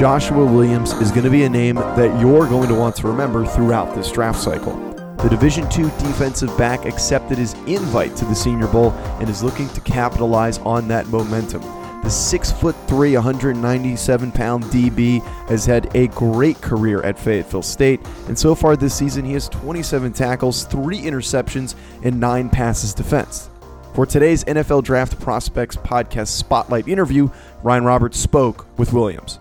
Joshua 0.00 0.46
Williams 0.46 0.94
is 0.94 1.10
going 1.10 1.24
to 1.24 1.30
be 1.30 1.42
a 1.42 1.48
name 1.50 1.74
that 1.74 2.18
you're 2.18 2.48
going 2.48 2.70
to 2.70 2.74
want 2.74 2.96
to 2.96 3.06
remember 3.06 3.44
throughout 3.44 3.94
this 3.94 4.10
draft 4.10 4.40
cycle. 4.40 4.74
The 5.18 5.28
Division 5.28 5.64
II 5.64 5.90
defensive 5.98 6.56
back 6.56 6.86
accepted 6.86 7.36
his 7.36 7.52
invite 7.66 8.16
to 8.16 8.24
the 8.24 8.34
Senior 8.34 8.66
Bowl 8.68 8.92
and 9.20 9.28
is 9.28 9.42
looking 9.42 9.68
to 9.68 9.80
capitalize 9.82 10.56
on 10.60 10.88
that 10.88 11.08
momentum. 11.08 11.60
The 12.00 12.08
6'3, 12.08 13.12
197 13.12 14.32
pound 14.32 14.64
DB 14.64 15.22
has 15.50 15.66
had 15.66 15.94
a 15.94 16.06
great 16.06 16.58
career 16.62 17.02
at 17.02 17.18
Fayetteville 17.18 17.60
State, 17.60 18.00
and 18.26 18.38
so 18.38 18.54
far 18.54 18.76
this 18.76 18.94
season 18.94 19.26
he 19.26 19.34
has 19.34 19.50
27 19.50 20.14
tackles, 20.14 20.64
3 20.64 20.98
interceptions, 20.98 21.74
and 22.04 22.18
9 22.18 22.48
passes 22.48 22.94
defensed. 22.94 23.50
For 23.94 24.06
today's 24.06 24.44
NFL 24.44 24.82
Draft 24.82 25.20
Prospects 25.20 25.76
Podcast 25.76 26.28
Spotlight 26.28 26.88
interview, 26.88 27.28
Ryan 27.62 27.84
Roberts 27.84 28.18
spoke 28.18 28.66
with 28.78 28.94
Williams. 28.94 29.38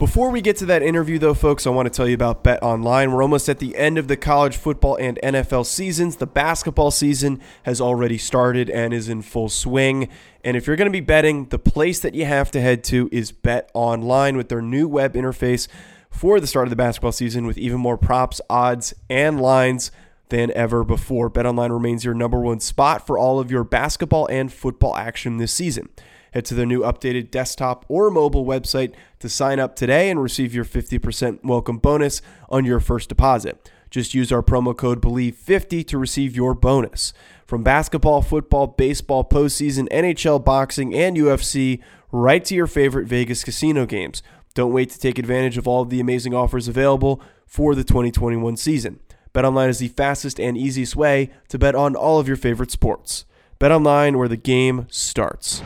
Before 0.00 0.30
we 0.30 0.40
get 0.40 0.56
to 0.56 0.64
that 0.64 0.82
interview, 0.82 1.18
though, 1.18 1.34
folks, 1.34 1.66
I 1.66 1.70
want 1.70 1.84
to 1.84 1.94
tell 1.94 2.08
you 2.08 2.14
about 2.14 2.42
Bet 2.42 2.62
Online. 2.62 3.12
We're 3.12 3.22
almost 3.22 3.50
at 3.50 3.58
the 3.58 3.76
end 3.76 3.98
of 3.98 4.08
the 4.08 4.16
college 4.16 4.56
football 4.56 4.96
and 4.96 5.18
NFL 5.22 5.66
seasons. 5.66 6.16
The 6.16 6.26
basketball 6.26 6.90
season 6.90 7.38
has 7.64 7.82
already 7.82 8.16
started 8.16 8.70
and 8.70 8.94
is 8.94 9.10
in 9.10 9.20
full 9.20 9.50
swing. 9.50 10.08
And 10.42 10.56
if 10.56 10.66
you're 10.66 10.76
going 10.76 10.86
to 10.86 10.90
be 10.90 11.00
betting, 11.00 11.50
the 11.50 11.58
place 11.58 12.00
that 12.00 12.14
you 12.14 12.24
have 12.24 12.50
to 12.52 12.62
head 12.62 12.82
to 12.84 13.10
is 13.12 13.30
Bet 13.30 13.70
Online 13.74 14.38
with 14.38 14.48
their 14.48 14.62
new 14.62 14.88
web 14.88 15.12
interface 15.12 15.68
for 16.08 16.40
the 16.40 16.46
start 16.46 16.66
of 16.66 16.70
the 16.70 16.76
basketball 16.76 17.12
season 17.12 17.46
with 17.46 17.58
even 17.58 17.78
more 17.78 17.98
props, 17.98 18.40
odds, 18.48 18.94
and 19.10 19.38
lines 19.38 19.90
than 20.30 20.50
ever 20.52 20.82
before. 20.82 21.28
Bet 21.28 21.44
Online 21.44 21.72
remains 21.72 22.06
your 22.06 22.14
number 22.14 22.40
one 22.40 22.60
spot 22.60 23.06
for 23.06 23.18
all 23.18 23.38
of 23.38 23.50
your 23.50 23.64
basketball 23.64 24.26
and 24.28 24.50
football 24.50 24.96
action 24.96 25.36
this 25.36 25.52
season. 25.52 25.90
Head 26.32 26.44
to 26.46 26.54
their 26.54 26.66
new 26.66 26.80
updated 26.80 27.30
desktop 27.30 27.84
or 27.88 28.10
mobile 28.10 28.44
website 28.44 28.92
to 29.18 29.28
sign 29.28 29.58
up 29.58 29.74
today 29.74 30.10
and 30.10 30.22
receive 30.22 30.54
your 30.54 30.64
50% 30.64 31.44
welcome 31.44 31.78
bonus 31.78 32.22
on 32.48 32.64
your 32.64 32.80
first 32.80 33.08
deposit. 33.08 33.70
Just 33.90 34.14
use 34.14 34.30
our 34.30 34.42
promo 34.42 34.76
code 34.76 35.02
BELIEVE50 35.02 35.86
to 35.88 35.98
receive 35.98 36.36
your 36.36 36.54
bonus. 36.54 37.12
From 37.44 37.64
basketball, 37.64 38.22
football, 38.22 38.68
baseball, 38.68 39.24
postseason, 39.24 39.88
NHL, 39.88 40.44
boxing, 40.44 40.94
and 40.94 41.16
UFC, 41.16 41.80
right 42.12 42.44
to 42.44 42.54
your 42.54 42.68
favorite 42.68 43.08
Vegas 43.08 43.42
casino 43.42 43.86
games. 43.86 44.22
Don't 44.54 44.72
wait 44.72 44.90
to 44.90 44.98
take 44.98 45.18
advantage 45.18 45.58
of 45.58 45.66
all 45.66 45.82
of 45.82 45.90
the 45.90 46.00
amazing 46.00 46.34
offers 46.34 46.68
available 46.68 47.20
for 47.46 47.74
the 47.74 47.82
2021 47.82 48.56
season. 48.56 49.00
BetOnline 49.34 49.68
is 49.68 49.78
the 49.78 49.88
fastest 49.88 50.40
and 50.40 50.56
easiest 50.56 50.94
way 50.94 51.30
to 51.48 51.58
bet 51.58 51.74
on 51.74 51.96
all 51.96 52.20
of 52.20 52.28
your 52.28 52.36
favorite 52.36 52.70
sports. 52.70 53.24
BetOnline, 53.60 54.16
where 54.16 54.26
the 54.26 54.38
game 54.38 54.86
starts. 54.88 55.62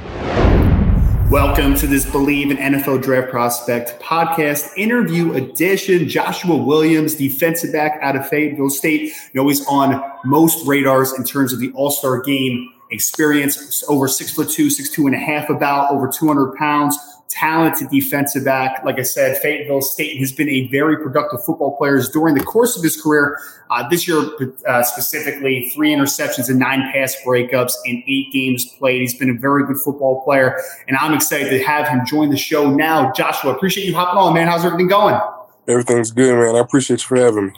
Welcome 1.31 1.77
to 1.77 1.87
this 1.87 2.05
Believe 2.10 2.50
in 2.50 2.56
NFL 2.56 3.03
Draft 3.03 3.31
Prospect 3.31 4.00
podcast 4.03 4.77
interview 4.77 5.34
edition. 5.34 6.09
Joshua 6.09 6.56
Williams, 6.56 7.15
defensive 7.15 7.72
back 7.72 8.00
out 8.03 8.16
of 8.16 8.28
Fayetteville 8.28 8.71
State, 8.71 9.03
you 9.03 9.41
know, 9.41 9.47
he's 9.47 9.65
on 9.66 10.03
most 10.25 10.66
radars 10.66 11.12
in 11.12 11.22
terms 11.22 11.53
of 11.53 11.60
the 11.60 11.71
All 11.75 11.93
Star 11.93 12.21
game 12.21 12.69
experience. 12.91 13.84
Over 13.88 14.09
six 14.09 14.33
foot 14.33 14.50
two, 14.50 14.71
six 14.71 14.91
two 14.91 15.06
and 15.06 15.15
a 15.15 15.19
half, 15.19 15.49
about 15.49 15.93
over 15.93 16.09
200 16.09 16.56
pounds 16.56 16.99
talented 17.28 17.88
defensive 17.90 18.44
back. 18.44 18.84
Like 18.84 18.98
I 18.98 19.02
said, 19.02 19.38
Fayetteville 19.38 19.82
State 19.82 20.18
has 20.18 20.32
been 20.32 20.48
a 20.48 20.68
very 20.68 20.96
productive 20.96 21.44
football 21.44 21.76
player 21.76 22.00
during 22.12 22.34
the 22.34 22.44
course 22.44 22.76
of 22.76 22.82
his 22.82 23.00
career. 23.00 23.38
Uh, 23.70 23.88
this 23.88 24.06
year, 24.06 24.22
uh, 24.68 24.82
specifically, 24.82 25.70
three 25.74 25.90
interceptions 25.90 26.48
and 26.48 26.58
nine 26.58 26.90
pass 26.92 27.16
breakups 27.26 27.72
in 27.86 28.02
eight 28.06 28.32
games 28.32 28.66
played. 28.78 29.00
He's 29.00 29.18
been 29.18 29.30
a 29.30 29.38
very 29.38 29.66
good 29.66 29.78
football 29.78 30.22
player, 30.22 30.60
and 30.86 30.96
I'm 30.96 31.14
excited 31.14 31.50
to 31.50 31.64
have 31.64 31.88
him 31.88 32.04
join 32.06 32.30
the 32.30 32.36
show 32.36 32.70
now. 32.70 33.12
Joshua, 33.12 33.52
appreciate 33.54 33.86
you 33.86 33.94
hopping 33.94 34.18
on, 34.18 34.34
man. 34.34 34.46
How's 34.46 34.64
everything 34.64 34.88
going? 34.88 35.18
Everything's 35.66 36.10
good, 36.10 36.36
man. 36.36 36.54
I 36.56 36.60
appreciate 36.60 37.00
you 37.00 37.06
for 37.06 37.16
having 37.16 37.46
me. 37.46 37.52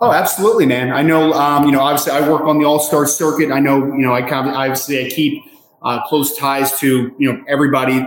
Oh, 0.00 0.10
absolutely, 0.10 0.66
man. 0.66 0.90
I 0.90 1.02
know, 1.02 1.32
um, 1.32 1.64
you 1.64 1.70
know, 1.70 1.80
obviously 1.80 2.10
I 2.10 2.28
work 2.28 2.42
on 2.42 2.58
the 2.58 2.64
All 2.64 2.80
Star 2.80 3.06
circuit. 3.06 3.52
I 3.52 3.60
know, 3.60 3.86
you 3.86 3.98
know, 3.98 4.12
I 4.12 4.22
kind 4.22 4.48
of, 4.48 4.54
obviously 4.56 5.06
I 5.06 5.08
keep 5.08 5.44
uh, 5.84 6.02
close 6.06 6.36
ties 6.36 6.78
to 6.78 7.14
you 7.18 7.32
know 7.32 7.42
everybody 7.48 8.06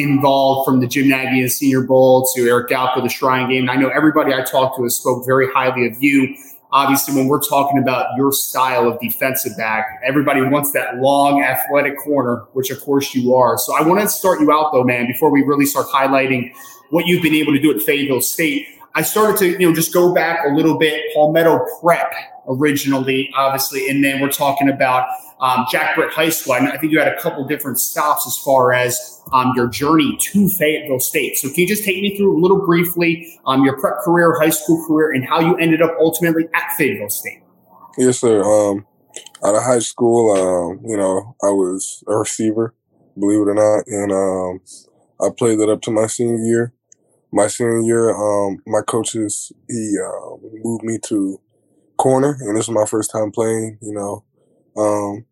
involved 0.00 0.66
from 0.66 0.80
the 0.80 0.86
Jim 0.86 1.08
Nagy 1.08 1.40
and 1.40 1.50
Senior 1.50 1.82
Bowl 1.82 2.28
to 2.34 2.48
Eric 2.48 2.68
Galko, 2.68 3.02
the 3.02 3.08
Shrine 3.08 3.48
Game. 3.48 3.62
And 3.62 3.70
I 3.70 3.76
know 3.76 3.88
everybody 3.88 4.34
I 4.34 4.42
talked 4.42 4.76
to 4.76 4.82
has 4.84 4.96
spoke 4.96 5.24
very 5.26 5.50
highly 5.52 5.86
of 5.86 6.02
you. 6.02 6.34
Obviously, 6.72 7.14
when 7.14 7.28
we're 7.28 7.42
talking 7.42 7.78
about 7.78 8.06
your 8.16 8.32
style 8.32 8.88
of 8.88 8.98
defensive 8.98 9.52
back, 9.58 10.00
everybody 10.02 10.40
wants 10.40 10.72
that 10.72 10.96
long, 10.96 11.42
athletic 11.42 11.98
corner, 11.98 12.46
which 12.54 12.70
of 12.70 12.80
course 12.80 13.14
you 13.14 13.34
are. 13.34 13.58
So 13.58 13.76
I 13.76 13.82
want 13.82 14.00
to 14.00 14.08
start 14.08 14.40
you 14.40 14.50
out 14.50 14.72
though, 14.72 14.82
man, 14.82 15.06
before 15.06 15.30
we 15.30 15.42
really 15.42 15.66
start 15.66 15.86
highlighting 15.88 16.50
what 16.88 17.06
you've 17.06 17.22
been 17.22 17.34
able 17.34 17.52
to 17.52 17.60
do 17.60 17.74
at 17.74 17.82
Fayetteville 17.82 18.22
State. 18.22 18.66
I 18.94 19.02
started 19.02 19.38
to, 19.38 19.60
you 19.60 19.68
know, 19.68 19.74
just 19.74 19.92
go 19.92 20.14
back 20.14 20.40
a 20.46 20.54
little 20.54 20.78
bit. 20.78 21.02
Palmetto 21.14 21.64
Prep 21.80 22.12
originally, 22.48 23.30
obviously, 23.34 23.88
and 23.88 24.04
then 24.04 24.20
we're 24.20 24.30
talking 24.30 24.68
about 24.68 25.06
um, 25.40 25.66
Jack 25.70 25.96
Britt 25.96 26.12
High 26.12 26.28
School. 26.28 26.54
I, 26.54 26.76
think 26.76 26.92
you 26.92 26.98
had 26.98 27.08
a 27.08 27.20
couple 27.20 27.44
different 27.46 27.78
stops 27.78 28.26
as 28.26 28.36
far 28.38 28.72
as 28.72 29.20
um, 29.32 29.52
your 29.56 29.68
journey 29.68 30.16
to 30.20 30.48
Fayetteville 30.48 31.00
State. 31.00 31.36
So 31.38 31.48
can 31.48 31.60
you 31.60 31.68
just 31.68 31.84
take 31.84 32.00
me 32.02 32.16
through 32.16 32.38
a 32.38 32.40
little 32.40 32.64
briefly 32.64 33.38
um, 33.46 33.64
your 33.64 33.78
prep 33.80 33.98
career, 34.04 34.38
high 34.38 34.50
school 34.50 34.84
career, 34.86 35.12
and 35.12 35.24
how 35.24 35.40
you 35.40 35.56
ended 35.56 35.82
up 35.82 35.92
ultimately 35.98 36.48
at 36.54 36.72
Fayetteville 36.76 37.10
State? 37.10 37.42
Yes, 37.98 38.20
sir. 38.20 38.42
Um, 38.42 38.86
out 39.44 39.54
of 39.54 39.62
high 39.62 39.80
school, 39.80 40.32
um, 40.32 40.80
you 40.88 40.96
know, 40.96 41.36
I 41.42 41.50
was 41.50 42.04
a 42.06 42.16
receiver, 42.16 42.74
believe 43.18 43.40
it 43.40 43.50
or 43.50 43.54
not, 43.54 43.86
and 43.86 44.12
um, 44.12 44.60
I 45.20 45.30
played 45.36 45.58
that 45.58 45.70
up 45.70 45.82
to 45.82 45.90
my 45.90 46.06
senior 46.06 46.38
year. 46.38 46.72
My 47.32 47.46
senior 47.46 47.80
year, 47.80 48.10
um, 48.10 48.62
my 48.66 48.82
coaches 48.82 49.52
he 49.68 49.96
uh, 49.98 50.36
moved 50.62 50.84
me 50.84 50.98
to 51.06 51.40
corner, 51.96 52.36
and 52.40 52.56
this 52.56 52.68
was 52.68 52.74
my 52.74 52.86
first 52.86 53.10
time 53.10 53.30
playing. 53.32 53.78
You 53.82 53.94
know, 53.94 54.24
um, 54.76 55.24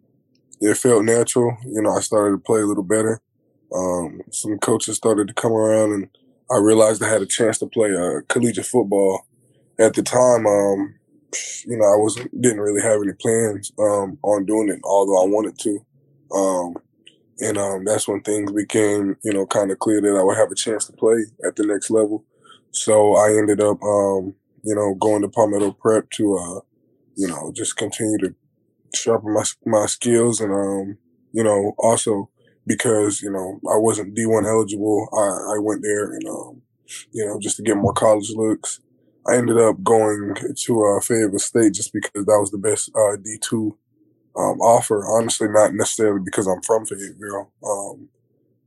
it 0.61 0.77
felt 0.77 1.05
natural. 1.05 1.57
You 1.67 1.83
know, 1.83 1.93
I 1.93 2.01
started 2.01 2.33
to 2.37 2.43
play 2.43 2.61
a 2.63 2.67
little 2.67 2.85
better. 2.85 3.21
Um, 3.75 4.23
some 4.31 4.59
coaches 4.59 4.97
started 4.97 5.29
to 5.29 5.35
come 5.35 5.53
around, 5.53 5.93
and 5.93 6.09
I 6.51 6.59
realized 6.59 7.03
I 7.03 7.09
had 7.09 7.23
a 7.23 7.27
chance 7.27 7.59
to 7.59 7.67
play 7.67 7.95
uh, 7.95 8.23
collegiate 8.29 8.67
football. 8.67 9.23
At 9.79 9.95
the 9.95 10.03
time, 10.03 10.47
um, 10.47 10.95
you 11.67 11.77
know, 11.77 11.85
I 11.85 11.97
wasn't 11.97 12.41
didn't 12.41 12.61
really 12.61 12.83
have 12.83 13.01
any 13.03 13.13
plans 13.15 13.73
um, 13.79 14.19
on 14.23 14.47
doing 14.47 14.69
it, 14.69 14.81
although 14.85 15.23
I 15.23 15.29
wanted 15.29 15.59
to. 15.61 15.87
Um, 16.35 16.77
and 17.41 17.59
um, 17.59 17.85
that's 17.85 18.09
when 18.09 18.23
things 18.23 18.53
became, 18.53 19.17
you 19.25 19.33
know, 19.33 19.47
kind 19.47 19.71
of 19.71 19.79
clear 19.79 20.01
that 20.01 20.17
I 20.19 20.23
would 20.23 20.37
have 20.37 20.51
a 20.51 20.55
chance 20.55 20.87
to 20.87 20.93
play 20.93 21.25
at 21.47 21.57
the 21.57 21.67
next 21.67 21.91
level. 21.91 22.25
So 22.73 23.17
I 23.17 23.31
ended 23.31 23.61
up, 23.61 23.83
um, 23.83 24.35
you 24.63 24.75
know, 24.75 24.95
going 24.95 25.23
to 25.23 25.29
Palmetto 25.29 25.73
Prep 25.73 26.11
to, 26.11 26.37
uh, 26.37 26.61
you 27.17 27.29
know, 27.29 27.53
just 27.55 27.77
continue 27.77 28.19
to 28.19 28.35
sharpen 28.95 29.33
my 29.33 29.45
my 29.67 29.87
skills 29.87 30.41
and 30.41 30.53
um 30.53 30.99
you 31.33 31.45
know 31.45 31.75
also 31.79 32.29
because 32.67 33.23
you 33.23 33.31
know 33.31 33.61
I 33.71 33.77
wasn't 33.77 34.17
D1 34.17 34.47
eligible 34.47 35.09
I 35.13 35.57
I 35.57 35.59
went 35.61 35.83
there 35.83 36.13
and 36.13 36.29
um 36.29 36.63
you 37.13 37.25
know 37.25 37.39
just 37.41 37.57
to 37.57 37.63
get 37.63 37.77
more 37.77 37.93
college 37.93 38.31
looks 38.35 38.81
I 39.27 39.37
ended 39.37 39.59
up 39.59 39.83
going 39.83 40.35
to 40.57 40.85
uh, 40.85 41.01
Fayetteville 41.01 41.39
State 41.39 41.75
just 41.75 41.93
because 41.93 42.25
that 42.25 42.39
was 42.41 42.51
the 42.51 42.59
best 42.59 42.91
uh, 42.95 43.17
D2 43.17 43.77
um, 44.37 44.61
offer 44.61 45.05
honestly 45.07 45.49
not 45.49 45.75
necessarily 45.75 46.21
because 46.25 46.47
I'm 46.47 46.63
from 46.63 46.87
Fayetteville 46.87 47.51
um 47.65 48.09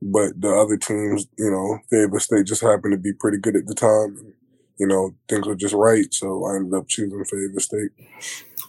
but 0.02 0.40
the 0.40 0.54
other 0.54 0.78
teams 0.78 1.28
you 1.38 1.50
know 1.50 1.80
Fayetteville 1.90 2.20
State 2.20 2.46
just 2.46 2.62
happened 2.62 2.94
to 2.94 2.98
be 2.98 3.14
pretty 3.14 3.38
good 3.38 3.56
at 3.56 3.68
the 3.68 3.76
time 3.76 4.18
and, 4.18 4.34
you 4.78 4.88
know, 4.88 5.14
things 5.30 5.48
were 5.48 5.56
just 5.56 5.74
right. 5.74 6.14
So 6.14 6.46
I 6.46 6.56
ended 6.56 6.74
up 6.74 6.88
choosing 6.88 7.24
Fayetteville 7.24 7.60
State. 7.60 7.92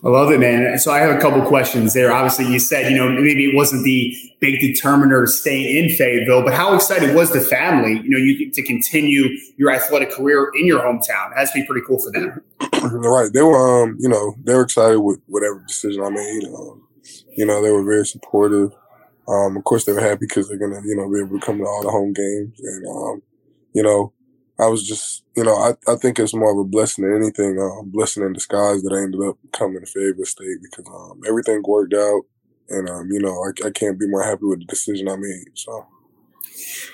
I 0.04 0.08
love 0.08 0.30
it, 0.30 0.38
man. 0.38 0.78
So 0.78 0.92
I 0.92 0.98
have 0.98 1.16
a 1.16 1.18
couple 1.18 1.40
questions 1.42 1.94
there. 1.94 2.12
Obviously, 2.12 2.46
you 2.46 2.58
said, 2.58 2.92
you 2.92 2.98
know, 2.98 3.08
maybe 3.08 3.46
it 3.46 3.54
wasn't 3.54 3.84
the 3.84 4.14
big 4.38 4.60
determiner 4.60 5.26
staying 5.26 5.84
in 5.84 5.96
Fayetteville, 5.96 6.42
but 6.42 6.52
how 6.52 6.74
excited 6.74 7.14
was 7.14 7.32
the 7.32 7.40
family, 7.40 8.02
you 8.02 8.10
know, 8.10 8.18
you 8.18 8.50
to 8.50 8.62
continue 8.62 9.30
your 9.56 9.70
athletic 9.72 10.10
career 10.10 10.50
in 10.54 10.66
your 10.66 10.80
hometown? 10.80 11.32
It 11.32 11.38
has 11.38 11.52
to 11.52 11.60
be 11.60 11.66
pretty 11.66 11.86
cool 11.86 11.98
for 12.00 12.12
them. 12.12 12.42
right. 13.00 13.32
They 13.32 13.42
were, 13.42 13.84
um, 13.84 13.96
you 13.98 14.08
know, 14.08 14.34
they 14.44 14.54
were 14.54 14.62
excited 14.62 15.00
with 15.00 15.20
whatever 15.26 15.64
decision 15.66 16.02
I 16.02 16.10
made. 16.10 16.44
Um, 16.44 16.83
you 17.36 17.46
know, 17.46 17.62
they 17.62 17.70
were 17.70 17.84
very 17.84 18.06
supportive. 18.06 18.72
Um, 19.26 19.56
of 19.56 19.64
course, 19.64 19.84
they 19.84 19.92
were 19.92 20.00
happy 20.00 20.26
because 20.26 20.48
they're 20.48 20.58
gonna, 20.58 20.80
you 20.84 20.96
know, 20.96 21.10
be 21.10 21.20
able 21.20 21.38
to 21.38 21.44
come 21.44 21.58
to 21.58 21.64
all 21.64 21.82
the 21.82 21.90
home 21.90 22.12
games, 22.12 22.60
and 22.60 22.86
um, 22.86 23.22
you 23.72 23.82
know, 23.82 24.12
I 24.58 24.66
was 24.66 24.86
just, 24.86 25.24
you 25.36 25.42
know, 25.42 25.56
I, 25.56 25.72
I 25.90 25.96
think 25.96 26.18
it's 26.18 26.34
more 26.34 26.52
of 26.52 26.58
a 26.58 26.64
blessing 26.64 27.04
than 27.04 27.16
anything, 27.16 27.60
um, 27.60 27.90
blessing 27.90 28.22
in 28.22 28.32
disguise 28.32 28.82
that 28.82 28.92
I 28.92 29.02
ended 29.02 29.20
up 29.20 29.36
coming 29.52 29.80
to 29.80 29.86
Fayetteville 29.86 30.24
State 30.26 30.58
because 30.62 30.86
um, 30.86 31.22
everything 31.26 31.62
worked 31.66 31.94
out, 31.94 32.22
and 32.68 32.88
um, 32.88 33.10
you 33.10 33.20
know, 33.20 33.44
I, 33.44 33.66
I 33.66 33.70
can't 33.70 33.98
be 33.98 34.08
more 34.08 34.22
happy 34.22 34.44
with 34.44 34.60
the 34.60 34.66
decision 34.66 35.08
I 35.08 35.16
made. 35.16 35.46
So, 35.54 35.86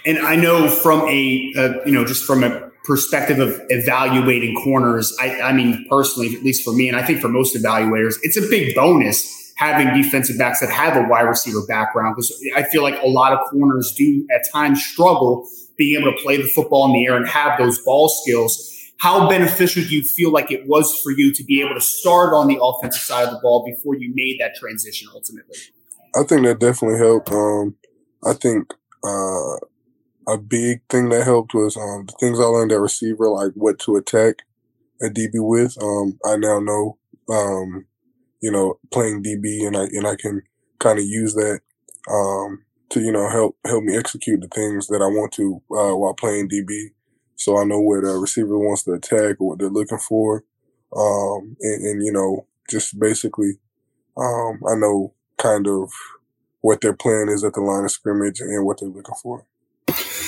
and 0.07 0.19
I 0.19 0.37
know 0.37 0.69
from 0.69 1.01
a, 1.03 1.53
uh, 1.57 1.85
you 1.85 1.93
know, 1.93 2.07
just 2.07 2.25
from 2.25 2.45
a 2.45 2.71
perspective 2.85 3.41
of 3.41 3.61
evaluating 3.69 4.55
corners, 4.63 5.15
I, 5.21 5.41
I 5.43 5.53
mean, 5.53 5.87
personally, 5.91 6.35
at 6.35 6.43
least 6.43 6.65
for 6.65 6.73
me, 6.73 6.89
and 6.89 6.97
I 6.97 7.05
think 7.05 7.21
for 7.21 7.29
most 7.29 7.55
evaluators, 7.55 8.15
it's 8.23 8.39
a 8.39 8.49
big 8.49 8.75
bonus 8.75 9.50
having 9.61 9.93
defensive 10.03 10.39
backs 10.39 10.61
that 10.61 10.71
have 10.71 10.97
a 10.97 11.07
wide 11.07 11.21
receiver 11.21 11.61
background 11.69 12.17
because 12.17 12.35
I 12.57 12.63
feel 12.63 12.83
like 12.83 13.01
a 13.03 13.07
lot 13.07 13.35
of 13.35 13.41
corners 13.51 13.93
do 13.95 14.27
at 14.35 14.41
times 14.51 14.83
struggle 14.83 15.47
being 15.77 16.01
able 16.01 16.13
to 16.13 16.23
play 16.23 16.39
the 16.39 16.49
football 16.49 16.87
in 16.87 16.93
the 16.95 17.07
air 17.07 17.15
and 17.15 17.29
have 17.29 17.59
those 17.59 17.79
ball 17.85 18.09
skills. 18.09 18.75
How 19.01 19.29
beneficial 19.29 19.83
do 19.83 19.95
you 19.95 20.03
feel 20.03 20.33
like 20.33 20.51
it 20.51 20.67
was 20.67 20.99
for 21.03 21.13
you 21.13 21.35
to 21.35 21.45
be 21.45 21.61
able 21.61 21.75
to 21.75 21.81
start 21.81 22.33
on 22.33 22.49
the 22.49 22.59
offensive 22.63 23.03
side 23.03 23.29
of 23.29 23.35
the 23.35 23.41
ball 23.41 23.63
before 23.67 23.97
you 23.97 24.11
made 24.15 24.39
that 24.41 24.55
transition 24.55 25.09
ultimately? 25.15 25.59
I 26.17 26.23
think 26.25 26.47
that 26.47 26.59
definitely 26.59 26.99
helped. 26.99 27.31
Um, 27.31 27.77
I 28.25 28.33
think 28.33 28.73
uh, 29.05 29.57
a 30.27 30.39
big 30.39 30.81
thing 30.89 31.11
that 31.11 31.25
helped 31.25 31.53
was 31.53 31.77
um, 31.77 32.07
the 32.07 32.15
things 32.19 32.41
I 32.41 32.45
learned 32.45 32.73
at 32.73 32.81
receiver, 32.81 33.29
like 33.29 33.53
what 33.53 33.79
to 33.81 33.97
attack 33.97 34.37
a 35.03 35.07
DB 35.11 35.33
with. 35.35 35.77
Um, 35.83 36.19
I 36.25 36.37
now 36.37 36.61
know 36.61 36.97
um, 37.29 37.87
you 38.41 38.51
know, 38.51 38.79
playing 38.93 39.23
DB 39.23 39.67
and 39.67 39.77
I, 39.77 39.85
and 39.85 40.07
I 40.07 40.17
can 40.17 40.43
kind 40.79 40.99
of 40.99 41.05
use 41.05 41.35
that, 41.35 41.61
um, 42.11 42.65
to, 42.91 43.01
you 43.01 43.13
know, 43.13 43.29
help, 43.29 43.57
help 43.67 43.85
me 43.85 43.97
execute 43.97 44.41
the 44.41 44.49
things 44.49 44.89
that 44.89 45.03
I 45.03 45.07
want 45.07 45.33
to, 45.33 45.63
uh, 45.71 45.97
while 45.97 46.15
playing 46.15 46.49
DB. 46.49 46.89
So 47.37 47.59
I 47.59 47.65
know 47.65 47.81
what 47.81 48.05
a 48.05 48.19
receiver 48.19 48.59
wants 48.59 48.85
to 48.85 48.93
attack 48.93 49.37
or 49.41 49.49
what 49.49 49.59
they're 49.59 49.69
looking 49.69 49.99
for. 49.99 50.45
Um, 50.97 51.57
and, 51.61 51.85
and 51.87 52.05
you 52.05 52.13
know, 52.13 52.47
just 52.69 52.99
basically, 52.99 53.59
um, 54.17 54.61
I 54.69 54.75
know 54.75 55.15
kind 55.39 55.67
of 55.67 55.91
what 56.61 56.81
their 56.81 56.95
plan 56.95 57.29
is 57.29 57.45
at 57.45 57.55
the 57.55 57.61
line 57.61 57.85
of 57.85 57.91
scrimmage 57.91 58.41
and 58.41 58.67
what 58.67 58.81
they're 58.81 58.89
looking 58.89 59.15
for. 59.23 59.47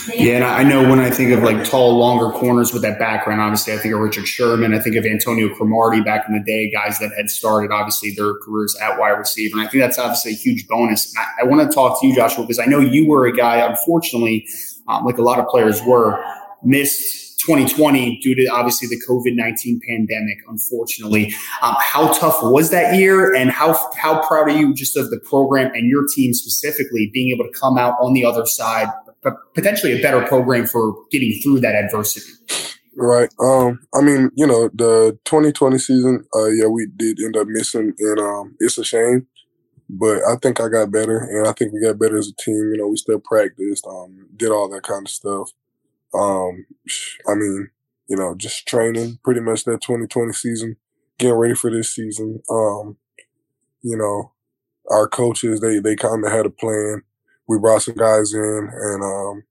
Yeah, 0.09 0.37
and 0.37 0.45
I 0.45 0.63
know 0.63 0.89
when 0.89 0.99
I 0.99 1.11
think 1.11 1.33
of 1.33 1.43
like 1.43 1.65
tall, 1.65 1.97
longer 1.97 2.31
corners 2.31 2.73
with 2.73 2.83
that 2.83 2.99
background, 2.99 3.41
obviously 3.41 3.73
I 3.73 3.79
think 3.79 3.95
of 3.95 4.01
Richard 4.01 4.27
Sherman. 4.27 4.75
I 4.75 4.79
think 4.79 4.97
of 4.97 5.05
Antonio 5.05 5.55
Cromartie 5.55 6.03
back 6.03 6.25
in 6.29 6.35
the 6.35 6.43
day, 6.43 6.71
guys 6.71 6.99
that 6.99 7.13
had 7.17 7.31
started 7.31 7.73
obviously 7.73 8.13
their 8.17 8.35
careers 8.45 8.77
at 8.81 8.99
wide 8.99 9.11
receiver. 9.11 9.59
And 9.59 9.67
I 9.67 9.71
think 9.71 9.83
that's 9.83 9.99
obviously 9.99 10.33
a 10.33 10.37
huge 10.37 10.67
bonus. 10.69 11.15
I, 11.17 11.43
I 11.43 11.45
want 11.45 11.69
to 11.69 11.75
talk 11.75 12.01
to 12.01 12.07
you, 12.07 12.15
Joshua, 12.15 12.45
because 12.45 12.59
I 12.59 12.67
know 12.67 12.81
you 12.81 13.09
were 13.09 13.27
a 13.27 13.33
guy, 13.33 13.57
unfortunately, 13.57 14.47
um, 14.89 15.05
like 15.05 15.19
a 15.19 15.23
lot 15.23 15.39
of 15.39 15.47
players 15.47 15.83
were, 15.83 16.23
missed 16.63 17.41
2020 17.45 18.21
due 18.21 18.35
to 18.37 18.47
obviously 18.47 18.89
the 18.89 19.01
COVID 19.09 19.35
19 19.35 19.81
pandemic, 19.89 20.39
unfortunately. 20.47 21.35
Um, 21.61 21.75
how 21.81 22.13
tough 22.13 22.39
was 22.43 22.71
that 22.71 22.95
year? 22.95 23.35
And 23.35 23.51
how, 23.51 23.91
how 23.97 24.25
proud 24.27 24.49
are 24.49 24.57
you 24.57 24.75
just 24.75 24.97
of 24.97 25.11
the 25.11 25.19
program 25.19 25.73
and 25.75 25.89
your 25.89 26.05
team 26.15 26.35
specifically 26.35 27.11
being 27.13 27.35
able 27.35 27.51
to 27.51 27.59
come 27.59 27.77
out 27.77 27.95
on 28.01 28.13
the 28.13 28.25
other 28.25 28.47
side 28.47 28.89
but 29.23 29.35
potentially 29.55 29.99
a 29.99 30.03
better 30.03 30.27
program 30.27 30.67
for 30.67 30.95
getting 31.11 31.33
through 31.43 31.61
that 31.61 31.75
adversity. 31.75 32.33
Right. 32.97 33.31
Um, 33.41 33.81
I 33.95 34.03
mean, 34.03 34.31
you 34.35 34.47
know, 34.47 34.69
the 34.75 35.19
2020 35.25 35.79
season, 35.79 36.25
uh, 36.35 36.49
yeah, 36.49 36.67
we 36.67 36.87
did 36.95 37.21
end 37.21 37.37
up 37.37 37.47
missing, 37.47 37.95
and 37.99 38.19
um, 38.19 38.57
it's 38.59 38.79
a 38.79 38.85
shame. 38.85 39.27
But 39.89 40.19
I 40.25 40.37
think 40.37 40.61
I 40.61 40.69
got 40.69 40.91
better, 40.91 41.19
and 41.19 41.47
I 41.47 41.53
think 41.53 41.73
we 41.73 41.83
got 41.83 41.99
better 41.99 42.19
as 42.19 42.29
a 42.29 42.43
team. 42.43 42.71
You 42.73 42.79
know, 42.79 42.89
we 42.89 42.97
still 42.97 43.21
practiced, 43.21 43.87
um, 43.87 44.29
did 44.37 44.51
all 44.51 44.69
that 44.71 44.83
kind 44.83 45.07
of 45.07 45.11
stuff. 45.11 45.51
Um, 46.15 46.67
I 47.29 47.35
mean, 47.35 47.71
you 48.09 48.17
know, 48.17 48.35
just 48.35 48.67
training 48.67 49.19
pretty 49.25 49.41
much 49.41 49.65
that 49.65 49.81
2020 49.81 50.33
season, 50.33 50.77
getting 51.19 51.37
ready 51.37 51.55
for 51.55 51.71
this 51.71 51.95
season. 51.95 52.43
Um, 52.51 52.97
you 53.83 53.97
know, 53.97 54.33
our 54.91 55.09
coaches, 55.09 55.61
they, 55.61 55.79
they 55.79 55.97
kind 55.97 56.25
of 56.25 56.31
had 56.31 56.47
a 56.47 56.51
plan 56.51 57.03
we 57.49 57.59
brought 57.59 57.83
some 57.83 57.95
guys 57.95 58.33
in 58.33 58.71
and 58.73 59.03
um, 59.03 59.43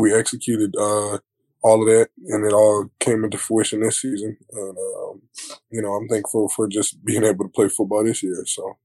we 0.00 0.14
executed 0.14 0.74
uh, 0.78 1.18
all 1.62 1.82
of 1.82 1.88
that, 1.88 2.08
and 2.28 2.44
it 2.44 2.52
all 2.52 2.90
came 3.00 3.24
into 3.24 3.38
fruition 3.38 3.80
this 3.80 4.00
season. 4.00 4.36
And 4.52 4.76
um, 4.78 5.22
you 5.70 5.82
know, 5.82 5.94
I'm 5.94 6.08
thankful 6.08 6.48
for 6.48 6.68
just 6.68 7.04
being 7.04 7.24
able 7.24 7.44
to 7.44 7.50
play 7.50 7.68
football 7.68 8.04
this 8.04 8.22
year. 8.22 8.42
So. 8.46 8.76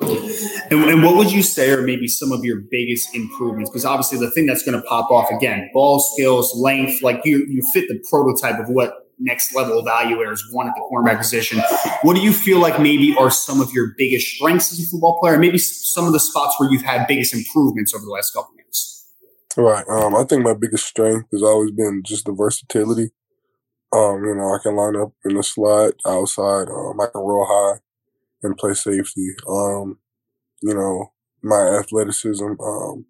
And, 0.00 0.82
and, 0.82 1.02
what 1.04 1.14
would 1.14 1.30
you 1.30 1.44
say 1.44 1.70
are 1.70 1.82
maybe 1.82 2.08
some 2.08 2.32
of 2.32 2.44
your 2.44 2.60
biggest 2.72 3.14
improvements? 3.14 3.70
Because 3.70 3.84
obviously, 3.84 4.18
the 4.18 4.30
thing 4.32 4.46
that's 4.46 4.64
going 4.64 4.80
to 4.80 4.84
pop 4.88 5.12
off 5.12 5.30
again, 5.30 5.70
ball 5.72 6.00
skills, 6.00 6.52
length, 6.56 7.02
like 7.02 7.20
you 7.24 7.46
you 7.48 7.62
fit 7.72 7.86
the 7.86 8.02
prototype 8.10 8.58
of 8.58 8.68
what 8.68 9.09
next 9.20 9.54
level 9.54 9.82
evaluators 9.82 10.40
want 10.52 10.68
at 10.68 10.74
the 10.74 10.82
cornerback 10.90 11.18
position. 11.18 11.62
What 12.02 12.16
do 12.16 12.22
you 12.22 12.32
feel 12.32 12.58
like 12.58 12.80
maybe 12.80 13.14
are 13.18 13.30
some 13.30 13.60
of 13.60 13.70
your 13.72 13.94
biggest 13.96 14.26
strengths 14.26 14.72
as 14.72 14.80
a 14.80 14.88
football 14.88 15.20
player? 15.20 15.38
Maybe 15.38 15.58
some 15.58 16.06
of 16.06 16.12
the 16.12 16.20
spots 16.20 16.56
where 16.58 16.70
you've 16.70 16.82
had 16.82 17.06
biggest 17.06 17.34
improvements 17.34 17.94
over 17.94 18.04
the 18.04 18.10
last 18.10 18.32
couple 18.32 18.50
of 18.52 18.58
years. 18.58 19.06
Right. 19.56 19.84
Um, 19.88 20.14
I 20.14 20.24
think 20.24 20.42
my 20.42 20.54
biggest 20.54 20.86
strength 20.86 21.28
has 21.32 21.42
always 21.42 21.70
been 21.70 22.02
just 22.04 22.24
the 22.24 22.32
versatility. 22.32 23.10
Um, 23.92 24.24
you 24.24 24.34
know, 24.34 24.54
I 24.54 24.58
can 24.62 24.76
line 24.76 24.96
up 24.96 25.12
in 25.24 25.34
the 25.34 25.42
slot 25.42 25.94
outside. 26.06 26.68
Um, 26.68 27.00
I 27.00 27.06
can 27.06 27.20
roll 27.20 27.46
high 27.46 27.80
and 28.42 28.56
play 28.56 28.74
safety. 28.74 29.34
Um, 29.48 29.98
you 30.62 30.74
know, 30.74 31.12
my 31.42 31.78
athleticism. 31.78 32.52
Um, 32.60 33.06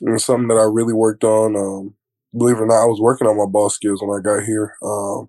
and 0.00 0.20
something 0.20 0.48
that 0.48 0.58
I 0.58 0.64
really 0.64 0.94
worked 0.94 1.24
on. 1.24 1.56
Um, 1.56 1.94
believe 2.36 2.56
it 2.56 2.62
or 2.62 2.66
not, 2.66 2.82
I 2.82 2.86
was 2.86 3.00
working 3.00 3.26
on 3.26 3.36
my 3.36 3.46
ball 3.46 3.70
skills 3.70 4.02
when 4.02 4.16
I 4.16 4.22
got 4.22 4.44
here. 4.44 4.76
Um, 4.82 5.28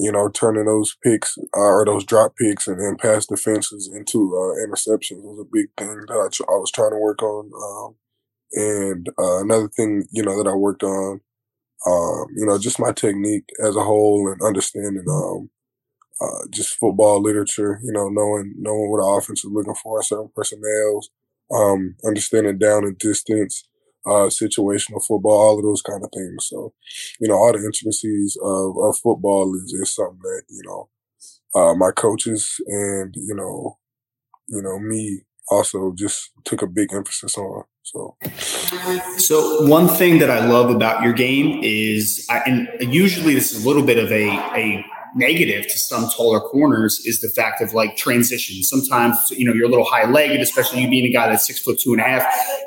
you 0.00 0.12
know, 0.12 0.30
turning 0.30 0.66
those 0.66 0.96
picks 1.04 1.38
uh, 1.56 1.60
or 1.60 1.84
those 1.84 2.04
drop 2.04 2.36
picks 2.36 2.68
and, 2.68 2.80
and 2.80 2.98
pass 2.98 3.26
defenses 3.26 3.90
into 3.94 4.34
uh, 4.34 4.66
interceptions 4.66 5.22
was 5.22 5.40
a 5.40 5.50
big 5.52 5.68
thing 5.78 6.00
that 6.08 6.14
I, 6.14 6.52
I 6.52 6.58
was 6.58 6.70
trying 6.72 6.92
to 6.92 6.98
work 6.98 7.22
on. 7.22 7.50
Um, 7.54 7.96
and 8.52 9.08
uh, 9.18 9.42
another 9.42 9.68
thing, 9.68 10.06
you 10.12 10.22
know, 10.22 10.42
that 10.42 10.50
I 10.50 10.54
worked 10.54 10.82
on, 10.82 11.20
um, 11.86 12.26
you 12.36 12.46
know, 12.46 12.58
just 12.58 12.80
my 12.80 12.92
technique 12.92 13.48
as 13.64 13.76
a 13.76 13.84
whole 13.84 14.30
and 14.30 14.42
understanding 14.42 15.04
um, 15.10 15.50
uh, 16.20 16.46
just 16.50 16.78
football 16.78 17.22
literature, 17.22 17.80
you 17.82 17.92
know, 17.92 18.08
knowing 18.08 18.54
knowing 18.58 18.90
what 18.90 19.00
the 19.00 19.06
offense 19.06 19.44
is 19.44 19.50
looking 19.52 19.74
for, 19.74 20.02
certain 20.02 20.30
personnels, 20.34 21.10
um, 21.54 21.96
understanding 22.06 22.58
down 22.58 22.84
and 22.84 22.98
distance, 22.98 23.68
uh, 24.06 24.28
situational 24.28 25.04
football, 25.06 25.32
all 25.32 25.58
of 25.58 25.64
those 25.64 25.82
kind 25.82 26.02
of 26.02 26.10
things. 26.12 26.46
So, 26.48 26.72
you 27.20 27.28
know, 27.28 27.34
all 27.34 27.52
the 27.52 27.58
intricacies 27.58 28.36
of, 28.42 28.76
of 28.78 28.96
football 28.98 29.54
is, 29.56 29.72
is 29.72 29.94
something 29.94 30.20
that, 30.22 30.42
you 30.48 30.62
know, 30.64 30.88
uh, 31.54 31.74
my 31.74 31.90
coaches 31.90 32.56
and, 32.66 33.14
you 33.16 33.34
know, 33.34 33.78
you 34.48 34.62
know, 34.62 34.78
me 34.78 35.22
also 35.50 35.92
just 35.94 36.30
took 36.44 36.62
a 36.62 36.66
big 36.66 36.92
emphasis 36.92 37.36
on. 37.36 37.64
So, 37.82 38.16
so 39.16 39.66
one 39.66 39.88
thing 39.88 40.18
that 40.18 40.30
I 40.30 40.46
love 40.46 40.70
about 40.70 41.02
your 41.02 41.12
game 41.12 41.60
is, 41.62 42.24
I, 42.30 42.40
and 42.46 42.94
usually 42.94 43.34
this 43.34 43.52
is 43.52 43.64
a 43.64 43.66
little 43.66 43.82
bit 43.82 43.98
of 43.98 44.12
a, 44.12 44.28
a 44.56 44.84
negative 45.14 45.64
to 45.64 45.78
some 45.78 46.08
taller 46.10 46.40
corners 46.40 47.00
is 47.04 47.20
the 47.20 47.28
fact 47.28 47.60
of 47.60 47.74
like 47.74 47.96
transition. 47.96 48.62
Sometimes, 48.62 49.16
you 49.30 49.44
know, 49.44 49.52
you're 49.52 49.66
a 49.66 49.68
little 49.68 49.84
high 49.84 50.08
legged, 50.10 50.40
especially 50.40 50.82
you 50.82 50.90
being 50.90 51.06
a 51.06 51.12
guy 51.12 51.28
that's 51.28 51.46
six 51.46 51.60
foot 51.60 51.78
two 51.78 51.92
and 51.92 52.00
a 52.00 52.04
half. 52.04 52.24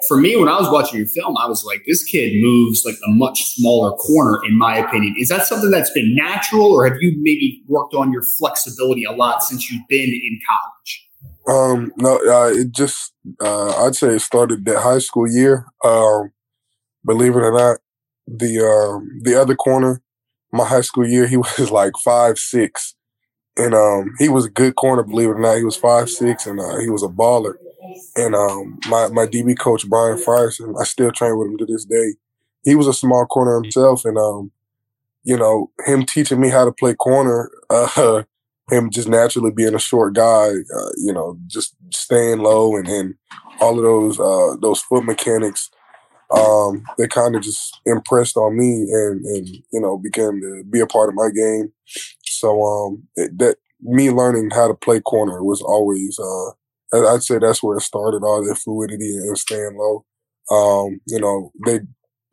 For 0.08 0.18
me, 0.18 0.36
when 0.36 0.50
I 0.50 0.60
was 0.60 0.70
watching 0.70 1.00
your 1.00 1.08
film, 1.08 1.38
I 1.38 1.48
was 1.48 1.64
like, 1.64 1.84
this 1.88 2.04
kid 2.04 2.34
moves 2.42 2.84
like 2.86 2.96
a 2.96 3.12
much 3.12 3.44
smaller 3.56 3.92
corner, 3.98 4.44
in 4.46 4.58
my 4.58 4.78
opinion. 4.78 5.16
Is 5.18 5.30
that 5.30 5.48
something 5.48 5.72
that's 5.72 5.92
been 5.92 6.14
natural, 6.16 6.68
or 6.68 6.86
have 6.86 6.98
you 7.00 7.14
maybe 7.18 7.64
worked 7.68 7.94
on 7.94 8.12
your 8.12 8.24
flexibility 8.38 9.06
a 9.06 9.12
lot 9.12 9.44
since 9.44 9.72
you've 9.72 9.88
been 9.88 10.10
in 10.10 10.40
college? 10.48 11.10
Um, 11.48 11.92
no, 11.98 12.16
uh, 12.16 12.52
it 12.54 12.72
just, 12.72 13.14
uh, 13.42 13.86
I'd 13.86 13.96
say 13.96 14.10
it 14.16 14.22
started 14.22 14.66
that 14.66 14.82
high 14.82 15.00
school 15.00 15.28
year. 15.30 15.66
Um, 15.84 16.32
believe 17.06 17.36
it 17.36 17.40
or 17.40 17.52
not, 17.52 17.80
the, 18.28 18.60
um, 18.62 19.22
the 19.24 19.40
other 19.42 19.56
corner, 19.56 20.02
my 20.54 20.66
high 20.66 20.82
school 20.82 21.08
year, 21.08 21.28
he 21.28 21.38
was 21.60 21.72
like 21.72 21.94
five 22.04 22.40
six, 22.40 22.96
and 23.58 23.74
um, 23.74 24.12
he 24.20 24.30
was 24.30 24.46
a 24.46 24.52
good 24.52 24.76
corner. 24.76 25.04
Believe 25.04 25.30
it 25.30 25.34
or 25.34 25.40
not, 25.42 25.58
he 25.58 25.66
was 25.66 25.78
five 25.78 26.10
six, 26.10 26.48
and 26.48 26.60
uh, 26.60 26.80
he 26.80 26.90
was 26.90 27.04
a 27.04 27.08
baller. 27.08 27.56
And 28.16 28.36
um, 28.36 28.80
my 28.90 29.10
my 29.10 29.28
DB 29.28 29.58
coach 29.60 29.90
Brian 29.90 30.18
Frierson, 30.18 30.76
I 30.80 30.86
still 30.86 31.12
train 31.12 31.38
with 31.38 31.48
him 31.50 31.58
to 31.60 31.66
this 31.66 31.86
day. 31.86 32.16
He 32.64 32.76
was 32.76 32.88
a 32.88 32.94
small 32.94 33.26
corner 33.26 33.56
himself, 33.62 34.06
and 34.06 34.18
um, 34.18 34.52
you 35.24 35.38
know, 35.38 35.72
him 35.86 36.06
teaching 36.06 36.40
me 36.40 36.50
how 36.50 36.66
to 36.66 36.72
play 36.72 36.94
corner, 36.94 37.50
uh, 37.70 38.24
him 38.72 38.90
just 38.90 39.08
naturally 39.08 39.52
being 39.52 39.76
a 39.76 39.80
short 39.80 40.14
guy, 40.14 40.48
uh, 40.50 40.92
you 40.98 41.14
know, 41.14 41.38
just 41.48 41.76
staying 41.92 42.40
low 42.40 42.76
and, 42.76 42.88
and 42.88 43.16
all 43.60 43.78
of 43.78 43.84
those 43.84 44.20
uh, 44.20 44.56
those 44.62 44.82
foot 44.82 45.06
mechanics, 45.06 45.70
um, 46.36 46.84
they 46.98 47.08
kind 47.08 47.36
of 47.36 47.42
just 47.44 47.80
impressed 47.86 48.38
on 48.38 48.58
me 48.58 48.88
and 48.92 49.26
and 49.26 49.48
you 49.72 49.80
know 49.80 49.98
began 49.98 50.40
to 50.42 50.64
be 50.70 50.80
a 50.80 50.88
part 50.88 51.10
of 51.10 51.16
my 51.16 51.30
game. 51.30 51.72
So 52.26 52.64
um, 52.64 53.04
it, 53.16 53.38
that 53.40 53.58
me 53.82 54.10
learning 54.12 54.52
how 54.52 54.68
to 54.68 54.74
play 54.74 55.00
corner 55.02 55.44
was 55.44 55.62
always 55.62 56.20
uh, 56.20 56.52
I'd 57.14 57.24
say 57.24 57.38
that's 57.40 57.64
where 57.64 57.78
it 57.78 57.82
started. 57.82 58.24
All 58.24 58.44
the 58.44 58.56
fluidity 58.56 59.18
and 59.18 59.38
staying 59.38 59.78
low. 59.78 60.06
Um, 60.52 61.00
you 61.08 61.20
know, 61.20 61.52
they 61.66 61.82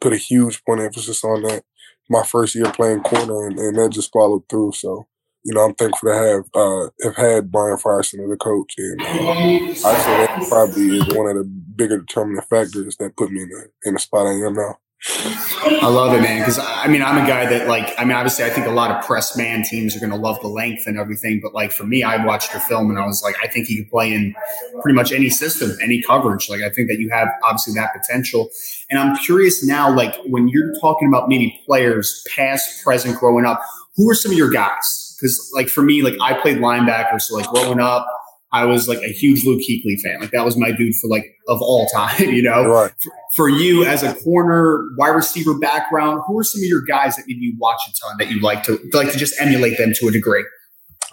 put 0.01 0.13
a 0.13 0.17
huge 0.17 0.65
point 0.65 0.81
emphasis 0.81 1.25
on 1.25 1.43
that 1.43 1.65
my 2.09 2.23
first 2.25 2.55
year 2.55 2.71
playing 2.73 3.03
corner, 3.03 3.47
and, 3.47 3.59
and 3.59 3.79
that 3.79 3.91
just 3.91 4.13
followed 4.13 4.43
through. 4.49 4.73
So 4.73 5.07
you 5.45 5.55
know, 5.55 5.65
I'm 5.65 5.75
thankful 5.75 6.11
to 6.11 6.17
have 6.17 6.45
uh, 6.55 6.91
have 7.03 7.17
had 7.17 7.53
Brian 7.53 7.77
Frierson 7.77 8.25
as 8.25 8.31
a 8.31 8.37
coach, 8.37 8.75
and 8.77 9.01
uh, 9.01 9.07
I 9.07 9.75
say 9.75 10.27
that 10.27 10.47
probably 10.49 10.99
is 10.99 11.15
one 11.15 11.29
of 11.29 11.37
the 11.37 11.45
bigger 11.45 11.99
determining 11.99 12.43
factors 12.43 12.97
that 12.99 13.17
put 13.17 13.31
me 13.31 13.43
in 13.43 13.49
the 13.49 13.69
in 13.85 13.95
the 13.95 14.01
spot 14.01 14.27
I 14.27 14.33
am 14.33 14.55
now. 14.55 14.77
I 15.03 15.89
love 15.89 16.13
it, 16.15 16.21
man. 16.21 16.41
Because 16.41 16.59
I 16.63 16.87
mean, 16.89 17.01
I'm 17.01 17.25
a 17.25 17.27
guy 17.27 17.47
that 17.47 17.69
like. 17.69 17.95
I 17.99 18.05
mean, 18.05 18.13
obviously, 18.13 18.45
I 18.45 18.51
think 18.51 18.67
a 18.67 18.71
lot 18.71 18.91
of 18.91 19.03
press 19.07 19.35
man 19.35 19.63
teams 19.63 19.97
are 19.97 19.99
going 19.99 20.13
to 20.13 20.19
love 20.19 20.39
the 20.43 20.49
length 20.49 20.83
and 20.87 20.99
everything. 20.99 21.41
But 21.43 21.55
like 21.55 21.73
for 21.73 21.85
me, 21.85 22.03
I 22.03 22.23
watched 22.25 22.53
your 22.53 22.61
film 22.61 22.91
and 22.91 22.99
I 22.99 23.07
was 23.07 23.23
like, 23.23 23.35
I 23.43 23.47
think 23.47 23.67
he 23.67 23.79
could 23.79 23.91
play 23.91 24.13
in 24.13 24.35
pretty 24.83 24.95
much 24.95 25.11
any 25.11 25.31
system, 25.31 25.73
any 25.83 26.03
coverage. 26.03 26.51
Like 26.51 26.61
I 26.61 26.69
think 26.69 26.89
that 26.89 26.99
you 26.99 27.09
have 27.09 27.29
obviously 27.43 27.73
that 27.75 27.95
potential. 27.95 28.51
And 28.91 28.99
I'm 28.99 29.17
curious 29.17 29.65
now, 29.65 29.95
like 29.95 30.15
when 30.27 30.49
you're 30.49 30.75
talking 30.81 31.09
about 31.09 31.31
maybe 31.31 31.59
players 31.65 32.23
past, 32.37 32.85
present, 32.85 33.19
growing 33.19 33.47
up, 33.47 33.63
who 33.97 34.09
are 34.11 34.15
some 34.15 34.33
of 34.33 34.37
your 34.37 34.51
guys? 34.51 35.10
Because 35.21 35.51
like 35.55 35.69
for 35.69 35.83
me, 35.83 36.03
like 36.03 36.15
I 36.21 36.41
played 36.41 36.59
linebacker, 36.59 37.21
so 37.21 37.37
like 37.37 37.47
growing 37.49 37.81
up, 37.81 38.07
I 38.53 38.65
was 38.65 38.89
like 38.89 38.99
a 38.99 39.13
huge 39.13 39.45
Luke 39.45 39.61
Kuechly 39.61 40.01
fan. 40.01 40.21
Like 40.21 40.33
that 40.33 40.45
was 40.45 40.57
my 40.57 40.73
dude 40.73 40.95
for 40.97 41.09
like 41.09 41.25
of 41.49 41.61
all 41.61 41.87
time, 41.89 42.15
you 42.19 42.43
know. 42.43 42.65
Right. 42.65 42.93
For, 43.03 43.13
for, 43.37 43.49
you 43.49 43.85
as 43.85 44.03
a 44.03 44.15
corner 44.15 44.81
wide 44.97 45.11
receiver 45.11 45.59
background, 45.59 46.23
who 46.27 46.39
are 46.39 46.45
some 46.45 46.61
of 46.61 46.65
your 46.65 46.83
guys 46.83 47.17
that 47.17 47.25
maybe 47.27 47.41
you 47.41 47.55
watch 47.59 47.81
a 47.89 47.93
ton 47.93 48.17
that 48.19 48.29
you 48.31 48.41
like 48.41 48.65
to 48.65 48.79
like 48.93 49.13
to 49.13 49.19
just 49.19 49.41
emulate 49.41 49.79
them 49.79 49.93
to 49.95 50.09
a 50.09 50.11
degree? 50.11 50.45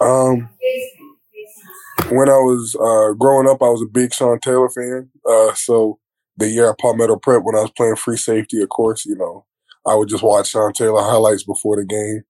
Um, 0.00 0.48
when 2.10 2.28
I 2.28 2.38
was 2.38 2.74
uh, 2.74 3.14
growing 3.14 3.48
up, 3.48 3.62
I 3.62 3.68
was 3.68 3.82
a 3.82 3.90
big 3.90 4.14
Sean 4.14 4.40
Taylor 4.40 4.68
fan. 4.68 5.10
Uh, 5.28 5.54
so 5.54 5.98
the 6.36 6.48
year 6.48 6.70
at 6.70 6.78
Palmetto 6.78 7.16
Prep, 7.16 7.42
when 7.42 7.56
I 7.56 7.62
was 7.62 7.72
playing 7.72 7.96
free 7.96 8.16
safety, 8.16 8.62
of 8.62 8.68
course, 8.68 9.04
you 9.04 9.16
know, 9.16 9.44
I 9.86 9.94
would 9.94 10.08
just 10.08 10.22
watch 10.22 10.50
Sean 10.50 10.72
Taylor 10.72 11.02
highlights 11.02 11.44
before 11.44 11.76
the 11.76 11.84
game. 11.84 12.22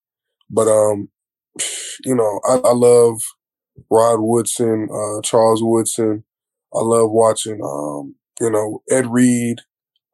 But 0.51 0.69
um, 0.69 1.11
you 2.05 2.15
know, 2.15 2.41
I, 2.49 2.55
I 2.69 2.73
love 2.73 3.21
Rod 3.91 4.21
Woodson, 4.21 4.89
uh, 4.93 5.21
Charles 5.23 5.63
Woodson. 5.63 6.25
I 6.75 6.81
love 6.81 7.11
watching, 7.11 7.61
um, 7.63 8.15
you 8.41 8.51
know, 8.51 8.83
Ed 8.91 9.07
Reed. 9.07 9.61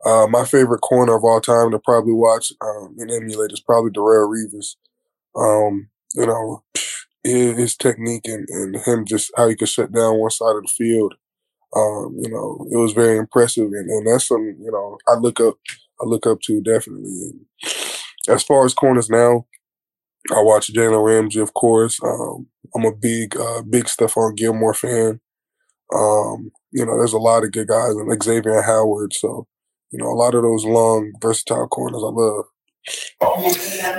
Uh, 0.05 0.27
my 0.29 0.45
favorite 0.45 0.81
corner 0.81 1.17
of 1.17 1.25
all 1.25 1.41
time 1.41 1.71
to 1.71 1.79
probably 1.79 2.13
watch 2.13 2.53
um, 2.61 2.95
and 2.99 3.11
emulate 3.11 3.53
is 3.53 3.61
probably 3.61 3.91
Darrelle 3.91 4.29
Revis. 4.29 4.77
Um, 5.35 5.89
you 6.15 6.27
know, 6.27 6.63
his, 7.25 7.57
his 7.57 7.77
technique 7.77 8.27
and, 8.27 8.47
and, 8.51 8.77
him 8.85 9.05
just 9.07 9.33
how 9.37 9.49
he 9.49 9.57
could 9.57 9.69
shut 9.69 9.93
down 9.93 10.19
one 10.19 10.31
side 10.31 10.57
of 10.57 10.63
the 10.63 10.73
field. 10.77 11.15
Um, 11.75 12.17
you 12.21 12.31
know, 12.31 12.67
it 12.71 12.77
was 12.77 12.93
very 12.93 13.17
impressive, 13.17 13.67
and, 13.67 13.91
and 13.91 14.07
that's 14.07 14.29
something 14.29 14.57
you 14.61 14.71
know 14.71 14.97
I 15.09 15.19
look 15.19 15.41
up. 15.41 15.55
I 16.01 16.07
look 16.07 16.27
up 16.27 16.41
to 16.43 16.61
definitely. 16.61 17.33
And 17.33 17.47
as 18.29 18.43
far 18.43 18.65
as 18.65 18.75
corners 18.75 19.11
now, 19.11 19.47
I 20.33 20.41
watch 20.41 20.73
Jalen 20.73 21.05
Ramsey, 21.05 21.41
of 21.41 21.55
course. 21.55 22.01
Um, 22.03 22.47
I'm 22.75 22.85
a 22.85 22.95
big, 22.95 23.37
uh, 23.37 23.63
big 23.63 23.85
Stephon 23.85 24.37
Gilmore 24.37 24.75
fan. 24.75 25.21
Um, 25.95 26.51
you 26.73 26.85
know, 26.85 26.97
there's 26.97 27.13
a 27.13 27.19
lot 27.19 27.45
of 27.45 27.53
good 27.53 27.69
guys, 27.69 27.95
and 27.95 28.23
Xavier 28.23 28.63
Howard. 28.63 29.13
So, 29.13 29.47
you 29.91 29.99
know, 29.99 30.11
a 30.11 30.17
lot 30.17 30.35
of 30.35 30.43
those 30.43 30.65
long, 30.65 31.13
versatile 31.21 31.69
corners 31.69 32.03
I 32.03 32.09
love. 32.09 32.45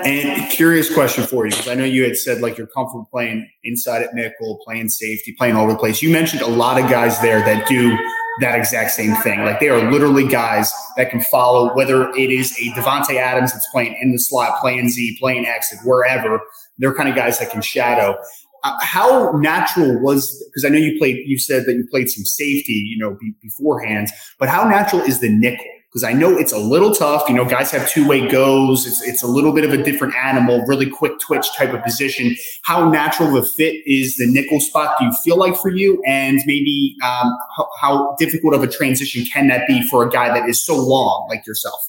And 0.05 0.49
curious 0.51 0.93
question 0.93 1.23
for 1.25 1.45
you, 1.45 1.51
because 1.51 1.67
I 1.67 1.75
know 1.75 1.85
you 1.85 2.03
had 2.03 2.17
said 2.17 2.41
like 2.41 2.57
you're 2.57 2.67
comfortable 2.67 3.07
playing 3.11 3.49
inside 3.63 4.03
at 4.03 4.13
nickel, 4.13 4.59
playing 4.63 4.89
safety, 4.89 5.33
playing 5.37 5.55
all 5.55 5.63
over 5.63 5.73
the 5.73 5.79
place. 5.79 6.01
You 6.01 6.11
mentioned 6.11 6.41
a 6.41 6.47
lot 6.47 6.79
of 6.79 6.89
guys 6.89 7.19
there 7.21 7.39
that 7.39 7.67
do 7.67 7.97
that 8.39 8.55
exact 8.57 8.91
same 8.91 9.15
thing. 9.17 9.43
Like 9.43 9.59
they 9.59 9.69
are 9.69 9.91
literally 9.91 10.27
guys 10.27 10.73
that 10.97 11.09
can 11.09 11.21
follow 11.21 11.73
whether 11.75 12.09
it 12.11 12.31
is 12.31 12.51
a 12.59 12.71
Davante 12.79 13.15
Adams 13.15 13.53
that's 13.53 13.67
playing 13.71 13.97
in 14.01 14.11
the 14.11 14.19
slot, 14.19 14.59
playing 14.59 14.89
Z, 14.89 15.17
playing 15.19 15.45
X, 15.45 15.73
wherever. 15.83 16.41
They're 16.77 16.93
kind 16.93 17.09
of 17.09 17.15
guys 17.15 17.39
that 17.39 17.51
can 17.51 17.61
shadow. 17.61 18.17
Uh, 18.63 18.77
how 18.81 19.31
natural 19.33 20.01
was 20.01 20.43
because 20.47 20.65
I 20.65 20.69
know 20.69 20.79
you 20.79 20.97
played. 20.97 21.17
You 21.25 21.37
said 21.37 21.65
that 21.65 21.73
you 21.73 21.87
played 21.89 22.09
some 22.09 22.25
safety, 22.25 22.73
you 22.73 22.97
know, 22.97 23.15
be, 23.19 23.33
beforehand. 23.41 24.09
But 24.39 24.49
how 24.49 24.67
natural 24.67 25.01
is 25.01 25.19
the 25.19 25.29
nickel? 25.29 25.65
Because 25.95 26.03
I 26.03 26.11
know 26.11 26.37
it's 26.37 26.51
a 26.51 26.57
little 26.57 26.93
tough. 26.93 27.29
You 27.29 27.35
know, 27.35 27.45
guys 27.45 27.71
have 27.71 27.89
two 27.89 28.05
way 28.05 28.27
goes. 28.27 28.85
It's, 28.85 29.01
it's 29.01 29.23
a 29.23 29.27
little 29.27 29.53
bit 29.53 29.63
of 29.63 29.71
a 29.71 29.81
different 29.81 30.13
animal, 30.13 30.61
really 30.65 30.89
quick 30.89 31.17
twitch 31.21 31.47
type 31.55 31.73
of 31.73 31.81
position. 31.83 32.35
How 32.65 32.89
natural 32.89 33.29
of 33.29 33.45
a 33.45 33.47
fit 33.47 33.81
is 33.85 34.17
the 34.17 34.27
nickel 34.27 34.59
spot, 34.59 34.97
do 34.99 35.05
you 35.05 35.13
feel 35.23 35.37
like 35.37 35.55
for 35.55 35.69
you? 35.69 36.03
And 36.05 36.41
maybe 36.45 36.97
um, 37.01 37.37
how, 37.55 37.69
how, 37.79 38.15
difficult 38.19 38.53
of 38.53 38.61
a 38.61 38.67
transition 38.67 39.23
can 39.23 39.47
that 39.47 39.67
be 39.67 39.87
for 39.87 40.03
a 40.03 40.09
guy 40.09 40.37
that 40.37 40.49
is 40.49 40.61
so 40.61 40.75
long 40.75 41.27
like 41.29 41.47
yourself? 41.47 41.79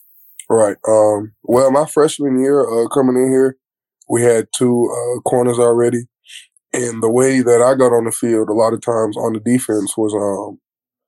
Right. 0.48 0.76
Um, 0.86 1.34
well, 1.42 1.72
my 1.72 1.86
freshman 1.86 2.38
year 2.38 2.60
uh, 2.62 2.86
coming 2.86 3.16
in 3.16 3.32
here, 3.32 3.56
we 4.08 4.22
had 4.22 4.46
two 4.56 4.88
uh, 4.88 5.20
corners 5.22 5.58
already. 5.58 6.04
And 6.72 7.02
the 7.02 7.10
way 7.10 7.40
that 7.40 7.60
I 7.60 7.74
got 7.74 7.92
on 7.92 8.04
the 8.04 8.12
field 8.12 8.50
a 8.50 8.52
lot 8.52 8.72
of 8.72 8.82
times 8.82 9.16
on 9.16 9.32
the 9.32 9.40
defense 9.40 9.96
was 9.96 10.14
um, 10.14 10.60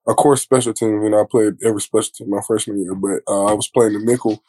of 0.09 0.17
course, 0.17 0.43
special 0.43 0.75
teams. 0.75 1.05
You 1.05 1.11
know, 1.11 1.23
I 1.23 1.27
played 1.31 1.55
every 1.65 1.83
special 1.83 2.13
team 2.17 2.31
my 2.31 2.41
freshman 2.47 2.83
year, 2.83 2.95
but 2.95 3.23
uh, 3.29 3.47
I 3.47 3.55
was 3.55 3.69
playing 3.69 3.95
the 3.95 4.01
nickel, 4.01 4.43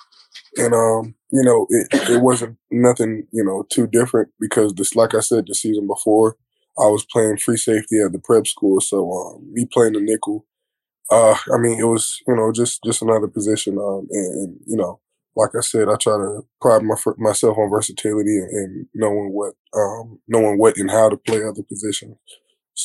and 0.58 0.74
um, 0.74 1.16
you 1.32 1.44
know, 1.44 1.68
it 1.70 2.10
it 2.10 2.22
wasn't 2.22 2.58
nothing, 2.72 3.28
you 3.32 3.44
know, 3.44 3.66
too 3.72 3.88
different 3.88 4.30
because 4.40 4.74
this, 4.76 4.96
like 4.96 5.16
I 5.16 5.22
said, 5.22 5.46
the 5.48 5.56
season 5.56 5.88
before, 5.88 6.38
I 6.80 6.88
was 6.88 7.06
playing 7.12 7.38
free 7.38 7.58
safety 7.58 8.02
at 8.06 8.14
the 8.14 8.20
prep 8.20 8.48
school, 8.48 8.82
so 8.82 9.12
um, 9.12 9.54
me 9.54 9.66
playing 9.72 9.94
the 9.94 10.02
nickel, 10.02 10.46
uh, 11.12 11.36
I 11.54 11.58
mean, 11.58 11.80
it 11.80 11.86
was 11.86 12.20
you 12.28 12.36
know 12.36 12.52
just 12.52 12.84
just 12.84 13.02
another 13.02 13.28
position, 13.28 13.78
um, 13.78 14.08
and, 14.12 14.34
and 14.36 14.58
you 14.68 14.78
know, 14.78 15.00
like 15.36 15.52
I 15.58 15.62
said, 15.62 15.90
I 15.90 15.96
try 15.96 16.18
to 16.18 16.42
pride 16.62 16.84
my, 16.84 16.96
myself 17.18 17.58
on 17.58 17.70
versatility 17.70 18.38
and, 18.38 18.50
and 18.52 18.86
knowing 18.94 19.32
what 19.34 19.56
um, 19.76 20.20
knowing 20.28 20.60
what 20.60 20.78
and 20.78 20.92
how 20.92 21.10
to 21.10 21.18
play 21.18 21.44
other 21.44 21.64
positions. 21.64 22.18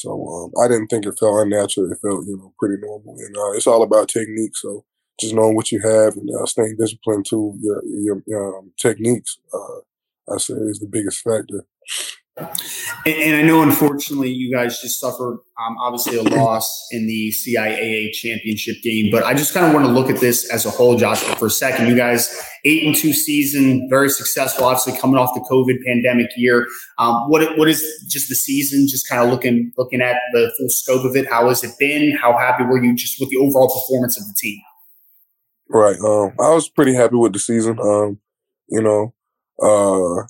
So 0.00 0.10
um, 0.28 0.52
I 0.62 0.68
didn't 0.68 0.88
think 0.88 1.06
it 1.06 1.18
felt 1.18 1.40
unnatural. 1.42 1.90
It 1.90 1.98
felt, 2.02 2.26
you 2.26 2.36
know, 2.36 2.52
pretty 2.58 2.76
normal. 2.80 3.16
And 3.18 3.36
uh, 3.36 3.52
it's 3.52 3.66
all 3.66 3.82
about 3.82 4.08
technique. 4.08 4.56
So 4.56 4.84
just 5.20 5.34
knowing 5.34 5.56
what 5.56 5.70
you 5.72 5.80
have 5.80 6.16
and 6.16 6.28
uh, 6.30 6.46
staying 6.46 6.76
disciplined 6.78 7.26
to 7.30 7.54
your 7.60 7.82
your 7.96 8.58
um, 8.58 8.72
techniques, 8.80 9.38
uh, 9.52 10.34
I 10.34 10.38
say 10.38 10.54
is 10.54 10.80
the 10.80 10.88
biggest 10.90 11.20
factor. 11.22 11.66
And, 12.36 12.48
and, 13.06 13.36
I 13.36 13.42
know, 13.42 13.62
unfortunately, 13.62 14.30
you 14.30 14.52
guys 14.52 14.80
just 14.80 14.98
suffered 14.98 15.38
um, 15.64 15.76
obviously 15.80 16.16
a 16.16 16.22
loss 16.22 16.88
in 16.90 17.06
the 17.06 17.30
CIAA 17.30 18.10
championship 18.10 18.76
game. 18.82 19.10
But 19.12 19.22
I 19.22 19.34
just 19.34 19.54
kind 19.54 19.64
of 19.66 19.72
want 19.72 19.86
to 19.86 19.92
look 19.92 20.10
at 20.10 20.20
this 20.20 20.50
as 20.50 20.66
a 20.66 20.70
whole, 20.70 20.96
Joshua, 20.96 21.36
for 21.36 21.46
a 21.46 21.50
second. 21.50 21.86
You 21.86 21.94
guys, 21.94 22.44
eight 22.64 22.84
and 22.84 22.96
two 22.96 23.12
season, 23.12 23.86
very 23.88 24.08
successful. 24.08 24.64
Obviously, 24.64 24.98
coming 24.98 25.16
off 25.16 25.32
the 25.34 25.46
COVID 25.48 25.76
pandemic 25.86 26.30
year. 26.36 26.66
Um, 26.98 27.30
what 27.30 27.56
what 27.56 27.68
is 27.68 27.80
just 28.08 28.28
the 28.28 28.34
season? 28.34 28.88
Just 28.88 29.08
kind 29.08 29.22
of 29.22 29.30
looking 29.30 29.70
looking 29.78 30.00
at 30.00 30.16
the 30.32 30.52
full 30.58 30.68
scope 30.70 31.04
of 31.04 31.14
it. 31.14 31.28
How 31.28 31.48
has 31.48 31.62
it 31.62 31.72
been? 31.78 32.16
How 32.16 32.36
happy 32.36 32.64
were 32.64 32.82
you 32.82 32.96
just 32.96 33.20
with 33.20 33.30
the 33.30 33.36
overall 33.36 33.68
performance 33.68 34.18
of 34.18 34.26
the 34.26 34.34
team? 34.36 34.60
Right. 35.68 35.96
Um, 36.00 36.32
I 36.40 36.52
was 36.52 36.68
pretty 36.68 36.94
happy 36.94 37.14
with 37.14 37.32
the 37.32 37.38
season. 37.38 37.78
Um, 37.80 38.18
you 38.68 38.82
know, 38.82 39.14
uh, 39.62 40.26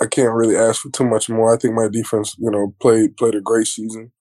I 0.00 0.06
can't 0.06 0.34
really 0.34 0.56
ask 0.56 0.82
for 0.82 0.90
too 0.90 1.04
much 1.04 1.28
more. 1.28 1.52
I 1.52 1.58
think 1.58 1.74
my 1.74 1.88
defense, 1.88 2.34
you 2.38 2.50
know, 2.50 2.74
played 2.80 3.16
played 3.16 3.34
a 3.34 3.40
great 3.40 3.66
season, 3.66 4.12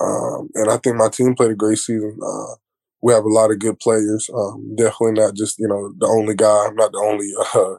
um, 0.00 0.48
and 0.54 0.70
I 0.70 0.76
think 0.76 0.96
my 0.96 1.08
team 1.08 1.34
played 1.34 1.52
a 1.52 1.56
great 1.56 1.78
season. 1.78 2.18
Uh, 2.22 2.54
we 3.02 3.12
have 3.12 3.24
a 3.24 3.28
lot 3.28 3.50
of 3.50 3.58
good 3.58 3.78
players. 3.78 4.28
Um, 4.34 4.74
definitely 4.76 5.20
not 5.20 5.34
just 5.34 5.58
you 5.58 5.68
know 5.68 5.92
the 5.98 6.06
only 6.06 6.34
guy. 6.34 6.66
I'm 6.66 6.76
not 6.76 6.92
the 6.92 6.98
only 6.98 7.32
uh, 7.54 7.78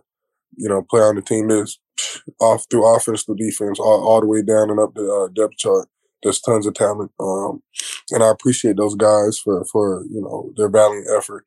you 0.57 0.69
know 0.69 0.81
player 0.89 1.09
on 1.09 1.15
the 1.15 1.21
team. 1.21 1.49
Is 1.51 1.79
off 2.39 2.65
through 2.69 2.85
offense 2.85 3.25
to 3.25 3.35
defense, 3.35 3.79
all, 3.79 4.07
all, 4.07 4.21
the 4.21 4.27
way 4.27 4.41
down 4.41 4.69
and 4.69 4.79
up 4.79 4.93
the 4.95 5.11
uh, 5.11 5.27
depth 5.33 5.57
chart. 5.57 5.87
There's 6.23 6.39
tons 6.39 6.67
of 6.67 6.75
talent, 6.75 7.11
um, 7.19 7.63
and 8.11 8.23
I 8.23 8.29
appreciate 8.29 8.77
those 8.77 8.95
guys 8.95 9.39
for 9.39 9.65
for 9.65 10.03
you 10.09 10.21
know 10.21 10.51
their 10.55 10.69
valiant 10.69 11.07
effort 11.15 11.45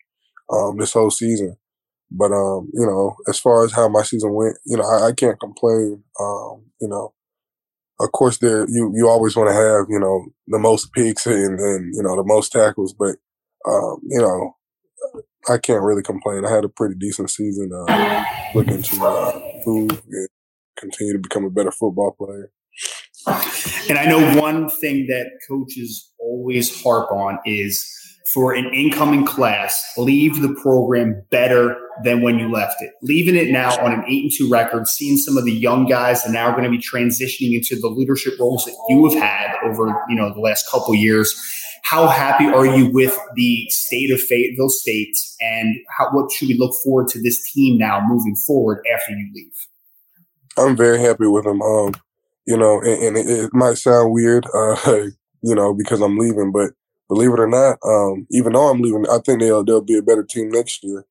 um, 0.53 0.79
this 0.79 0.93
whole 0.93 1.11
season. 1.11 1.57
But 2.17 2.33
um, 2.33 2.71
you 2.73 2.87
know, 2.87 3.17
as 3.29 3.39
far 3.39 3.65
as 3.65 3.73
how 3.73 3.89
my 3.89 4.03
season 4.03 4.35
went, 4.35 4.57
you 4.65 4.77
know, 4.77 4.85
I, 4.85 5.09
I 5.09 5.13
can't 5.13 5.41
complain. 5.41 6.03
Um, 6.21 6.65
you 6.81 6.89
know, 6.89 7.13
of 8.01 8.13
course, 8.13 8.39
there 8.39 8.67
you 8.69 8.93
you 8.95 9.09
always 9.09 9.37
want 9.37 9.51
to 9.51 9.55
have 9.55 9.87
you 9.89 9.99
know 9.99 10.27
the 10.47 10.59
most 10.59 10.93
picks 10.93 11.27
and 11.27 11.59
and 11.59 11.95
you 11.95 12.03
know 12.03 12.17
the 12.17 12.25
most 12.25 12.53
tackles, 12.53 12.95
but 12.95 13.17
um, 13.67 14.01
you 14.09 14.21
know, 14.21 14.57
I 15.49 15.59
can't 15.59 15.83
really 15.83 16.03
complain. 16.03 16.45
I 16.45 16.51
had 16.51 16.65
a 16.65 16.69
pretty 16.69 16.95
decent 16.95 17.31
season. 17.31 17.71
Uh, 17.73 18.25
looking 18.55 18.83
to 18.83 19.05
uh, 19.05 19.41
and 19.67 20.01
continue 20.79 21.13
to 21.13 21.19
become 21.19 21.45
a 21.45 21.51
better 21.51 21.71
football 21.71 22.13
player. 22.13 22.51
And 23.89 23.99
I 23.99 24.07
know 24.07 24.41
one 24.41 24.69
thing 24.69 25.07
that 25.09 25.31
coaches 25.49 26.13
always 26.19 26.83
harp 26.83 27.11
on 27.11 27.39
is 27.45 27.87
for 28.33 28.55
an 28.55 28.73
incoming 28.75 29.25
class, 29.25 29.83
leave 29.97 30.41
the 30.41 30.55
program 30.63 31.23
better 31.31 31.77
than 32.03 32.23
when 32.23 32.39
you 32.39 32.51
left 32.51 32.81
it. 32.81 32.93
Leaving 33.03 33.37
it 33.37 33.51
now 33.51 33.71
on 33.85 33.93
an 33.93 34.05
eight 34.09 34.25
and 34.25 34.33
two 34.33 34.49
record, 34.51 34.89
seeing 34.89 35.17
some 35.17 35.37
of 35.37 35.45
the 35.45 35.53
young 35.53 35.87
guys 35.87 36.25
that 36.25 36.33
now 36.33 36.47
are 36.47 36.53
going 36.53 36.65
to 36.65 36.71
be 36.71 36.79
transitioning 36.79 37.55
into 37.55 37.79
the 37.81 37.89
leadership 37.89 38.35
roles 38.41 38.65
that 38.65 38.77
you 38.89 39.09
have 39.09 39.23
had 39.23 39.57
over 39.65 39.87
you 40.09 40.17
know 40.17 40.33
the 40.33 40.41
last 40.41 40.69
couple 40.71 40.95
years. 40.95 41.33
How 41.85 42.09
happy 42.09 42.47
are 42.47 42.65
you 42.65 42.91
with 42.91 43.17
the 43.35 43.67
state 43.69 44.11
of 44.11 44.21
Fayetteville 44.21 44.71
State, 44.71 45.17
and 45.41 45.77
how, 45.97 46.09
what 46.13 46.33
should 46.33 46.49
we 46.49 46.57
look 46.57 46.75
forward 46.83 47.09
to 47.09 47.23
this 47.23 47.53
team 47.53 47.79
now 47.79 48.01
moving 48.07 48.35
forward 48.35 48.83
after 48.93 49.13
you 49.13 49.31
leave? 49.35 49.53
I'm 50.57 50.77
very 50.77 50.99
happy 50.99 51.27
with 51.27 51.45
them. 51.45 51.61
Um, 51.61 51.95
you 52.47 52.57
know, 52.57 52.81
and, 52.81 53.03
and 53.03 53.17
it, 53.17 53.27
it, 53.27 53.51
might 53.53 53.79
sound 53.79 54.13
weird, 54.13 54.47
uh, 54.55 54.77
you 55.43 55.55
know, 55.55 55.75
because 55.75 56.01
I'm 56.01 56.19
leaving, 56.19 56.53
but 56.53 56.71
believe 57.09 57.31
it 57.31 57.41
or 57.41 57.47
not, 57.47 57.79
um, 57.85 58.27
even 58.31 58.53
though 58.53 58.69
I'm 58.69 58.81
leaving, 58.81 59.05
I 59.11 59.19
think 59.25 59.41
they'll 59.41 59.65
they'll 59.65 59.81
be 59.81 59.99
a 59.99 60.03
better 60.03 60.25
team 60.25 60.49
next 60.49 60.83
year. 60.83 61.05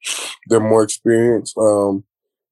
They're 0.48 0.60
more 0.60 0.84
experienced, 0.84 1.58
um, 1.58 2.04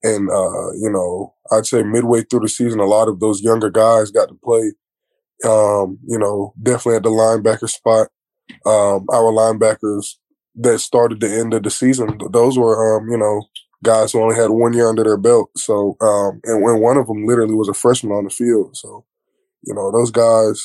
and 0.03 0.29
uh, 0.29 0.71
you 0.73 0.89
know, 0.89 1.33
I'd 1.51 1.65
say 1.65 1.83
midway 1.83 2.23
through 2.23 2.41
the 2.41 2.49
season, 2.49 2.79
a 2.79 2.85
lot 2.85 3.07
of 3.07 3.19
those 3.19 3.41
younger 3.41 3.69
guys 3.69 4.11
got 4.11 4.29
to 4.29 4.35
play. 4.43 4.73
Um, 5.43 5.97
you 6.05 6.19
know, 6.19 6.53
definitely 6.61 6.97
at 6.97 7.03
the 7.03 7.09
linebacker 7.09 7.69
spot. 7.69 8.09
Um, 8.65 9.05
our 9.11 9.31
linebackers 9.31 10.15
that 10.55 10.79
started 10.79 11.19
the 11.19 11.31
end 11.31 11.53
of 11.53 11.63
the 11.63 11.71
season, 11.71 12.19
those 12.31 12.57
were, 12.57 12.97
um, 12.97 13.09
you 13.09 13.17
know, 13.17 13.43
guys 13.83 14.11
who 14.11 14.21
only 14.21 14.35
had 14.35 14.49
one 14.49 14.73
year 14.73 14.87
under 14.89 15.03
their 15.03 15.17
belt. 15.17 15.49
So, 15.55 15.95
um, 16.01 16.41
and 16.43 16.61
when 16.61 16.79
one 16.79 16.97
of 16.97 17.07
them 17.07 17.25
literally 17.25 17.55
was 17.55 17.69
a 17.69 17.73
freshman 17.73 18.13
on 18.13 18.25
the 18.25 18.29
field. 18.29 18.75
So, 18.77 19.05
you 19.63 19.73
know, 19.73 19.91
those 19.91 20.11
guys, 20.11 20.63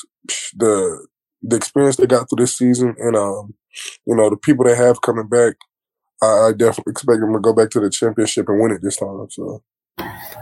the 0.55 1.07
the 1.41 1.55
experience 1.55 1.97
they 1.97 2.07
got 2.07 2.29
through 2.29 2.43
this 2.43 2.57
season, 2.57 2.95
and 2.99 3.15
um, 3.15 3.53
you 4.05 4.15
know, 4.15 4.29
the 4.29 4.37
people 4.37 4.65
they 4.65 4.75
have 4.75 5.01
coming 5.01 5.27
back, 5.27 5.55
I, 6.21 6.47
I 6.47 6.51
definitely 6.51 6.91
expect 6.91 7.19
them 7.21 7.33
to 7.33 7.39
go 7.39 7.53
back 7.53 7.69
to 7.71 7.79
the 7.79 7.89
championship 7.89 8.49
and 8.49 8.59
win 8.59 8.71
it 8.71 8.81
this 8.81 8.97
time. 8.97 9.27
So. 9.29 9.63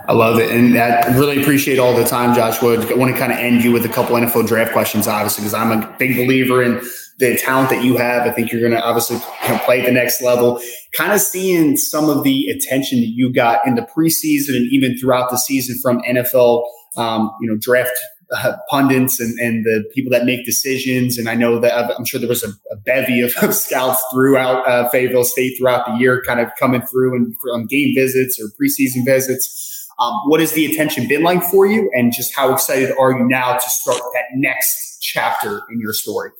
I 0.07 0.13
love 0.13 0.39
it. 0.39 0.51
And 0.51 0.77
I 0.77 1.17
really 1.17 1.41
appreciate 1.41 1.79
all 1.79 1.95
the 1.95 2.03
time, 2.03 2.35
Joshua. 2.35 2.79
I 2.79 2.93
want 2.93 3.13
to 3.13 3.17
kind 3.17 3.31
of 3.31 3.39
end 3.39 3.63
you 3.63 3.71
with 3.71 3.85
a 3.85 3.89
couple 3.89 4.15
NFL 4.15 4.47
draft 4.47 4.73
questions, 4.73 5.07
obviously, 5.07 5.43
because 5.43 5.53
I'm 5.53 5.71
a 5.71 5.95
big 5.97 6.15
believer 6.15 6.61
in 6.61 6.81
the 7.17 7.37
talent 7.37 7.69
that 7.69 7.83
you 7.83 7.97
have. 7.97 8.27
I 8.27 8.31
think 8.31 8.51
you're 8.51 8.61
going 8.61 8.73
to 8.73 8.83
obviously 8.83 9.17
play 9.65 9.79
at 9.79 9.85
the 9.85 9.91
next 9.91 10.21
level. 10.21 10.61
Kind 10.95 11.13
of 11.13 11.21
seeing 11.21 11.77
some 11.77 12.09
of 12.09 12.23
the 12.23 12.47
attention 12.47 12.99
that 12.99 13.07
you 13.07 13.31
got 13.31 13.65
in 13.65 13.75
the 13.75 13.81
preseason 13.81 14.55
and 14.55 14.67
even 14.71 14.97
throughout 14.97 15.31
the 15.31 15.37
season 15.37 15.77
from 15.81 16.01
NFL, 16.01 16.65
um, 16.97 17.31
you 17.41 17.49
know, 17.49 17.57
draft 17.59 17.97
uh, 18.31 18.53
pundits 18.69 19.19
and, 19.19 19.37
and 19.39 19.65
the 19.65 19.83
people 19.93 20.11
that 20.11 20.25
make 20.25 20.45
decisions. 20.45 21.17
And 21.17 21.29
I 21.29 21.35
know 21.35 21.59
that 21.59 21.73
uh, 21.73 21.93
I'm 21.97 22.05
sure 22.05 22.19
there 22.19 22.29
was 22.29 22.43
a, 22.43 22.49
a 22.71 22.77
bevy 22.77 23.21
of, 23.21 23.33
of, 23.41 23.53
scouts 23.53 24.03
throughout 24.11 24.67
uh, 24.67 24.89
Fayetteville 24.89 25.23
State 25.23 25.57
throughout 25.57 25.85
the 25.85 25.93
year, 25.93 26.23
kind 26.25 26.39
of 26.39 26.49
coming 26.59 26.81
through 26.81 27.15
and 27.15 27.33
on 27.53 27.65
game 27.67 27.93
visits 27.95 28.39
or 28.39 28.47
preseason 28.59 29.05
visits. 29.05 29.87
Um, 29.99 30.13
what 30.25 30.41
has 30.41 30.51
the 30.51 30.65
attention 30.65 31.07
been 31.07 31.23
like 31.23 31.41
for 31.43 31.65
you, 31.65 31.89
and 31.93 32.11
just 32.11 32.35
how 32.35 32.53
excited 32.53 32.93
are 32.99 33.11
you 33.11 33.25
now 33.29 33.53
to 33.53 33.69
start 33.69 34.01
that 34.13 34.25
next 34.33 34.99
chapter 35.01 35.61
in 35.71 35.79
your 35.79 35.93
story? 35.93 36.31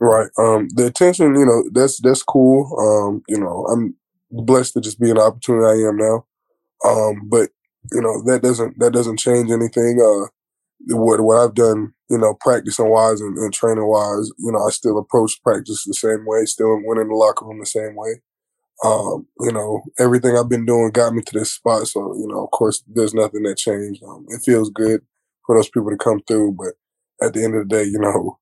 Right. 0.00 0.30
Um, 0.38 0.68
the 0.74 0.86
attention, 0.86 1.34
you 1.34 1.44
know, 1.44 1.64
that's 1.72 2.00
that's 2.00 2.22
cool. 2.22 2.70
Um, 2.78 3.22
you 3.28 3.38
know, 3.38 3.66
I'm 3.66 3.96
blessed 4.30 4.74
to 4.74 4.80
just 4.80 5.00
be 5.00 5.10
an 5.10 5.18
opportunity 5.18 5.66
I 5.66 5.88
am 5.88 5.96
now. 5.96 6.24
Um, 6.86 7.28
but 7.28 7.50
you 7.92 8.00
know, 8.00 8.22
that 8.24 8.42
doesn't 8.42 8.78
that 8.78 8.92
doesn't 8.92 9.18
change 9.18 9.50
anything. 9.50 10.00
Uh, 10.00 10.28
what 10.86 11.20
what 11.20 11.38
I've 11.38 11.54
done, 11.54 11.94
you 12.08 12.18
know, 12.18 12.34
practicing 12.40 12.88
wise 12.88 13.20
and, 13.20 13.36
and 13.38 13.52
training 13.52 13.86
wise, 13.86 14.30
you 14.38 14.52
know, 14.52 14.66
I 14.66 14.70
still 14.70 14.98
approach 14.98 15.42
practice 15.42 15.84
the 15.84 15.94
same 15.94 16.24
way, 16.26 16.44
still 16.44 16.80
went 16.84 17.00
in 17.00 17.08
the 17.08 17.14
locker 17.14 17.46
room 17.46 17.60
the 17.60 17.66
same 17.66 17.96
way. 17.96 18.22
Um, 18.84 19.26
you 19.40 19.52
know, 19.52 19.82
everything 19.98 20.36
I've 20.36 20.48
been 20.48 20.66
doing 20.66 20.90
got 20.92 21.14
me 21.14 21.22
to 21.22 21.38
this 21.38 21.52
spot. 21.52 21.88
So, 21.88 22.14
you 22.14 22.28
know, 22.28 22.44
of 22.44 22.50
course, 22.52 22.82
there's 22.86 23.14
nothing 23.14 23.42
that 23.44 23.58
changed. 23.58 24.02
Um, 24.04 24.26
it 24.28 24.42
feels 24.44 24.70
good 24.70 25.02
for 25.46 25.56
those 25.56 25.68
people 25.70 25.90
to 25.90 25.96
come 25.96 26.20
through, 26.28 26.52
but 26.52 26.74
at 27.26 27.34
the 27.34 27.44
end 27.44 27.56
of 27.56 27.68
the 27.68 27.76
day, 27.76 27.84
you 27.84 27.98
know, 27.98 28.38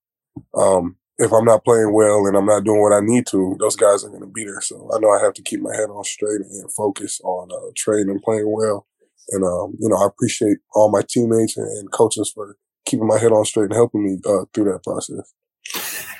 um, 0.55 0.97
if 1.19 1.33
I'm 1.33 1.45
not 1.45 1.65
playing 1.65 1.93
well 1.93 2.27
and 2.27 2.37
I'm 2.37 2.45
not 2.47 2.63
doing 2.63 2.81
what 2.81 2.93
I 2.93 3.01
need 3.01 3.27
to, 3.27 3.57
those 3.59 3.75
guys 3.75 4.03
are 4.05 4.09
going 4.09 4.21
to 4.21 4.27
be 4.27 4.45
there. 4.45 4.61
So 4.61 4.89
I 4.95 4.99
know 4.99 5.11
I 5.11 5.21
have 5.23 5.33
to 5.35 5.43
keep 5.43 5.61
my 5.61 5.75
head 5.75 5.89
on 5.89 6.03
straight 6.03 6.41
and 6.41 6.71
focus 6.73 7.21
on 7.23 7.51
uh, 7.51 7.71
training 7.75 8.09
and 8.09 8.23
playing 8.23 8.51
well 8.51 8.86
and, 9.29 9.43
um, 9.43 9.75
you 9.79 9.89
know, 9.89 9.97
I 9.97 10.05
appreciate 10.07 10.57
all 10.73 10.91
my 10.91 11.01
teammates 11.07 11.57
and, 11.57 11.67
and, 11.79 11.91
coaches 11.91 12.31
for 12.33 12.55
keeping 12.85 13.07
my 13.07 13.17
head 13.17 13.31
on 13.31 13.45
straight 13.45 13.65
and 13.65 13.73
helping 13.73 14.03
me 14.03 14.17
uh, 14.25 14.45
through 14.53 14.71
that 14.71 14.83
process. 14.83 15.33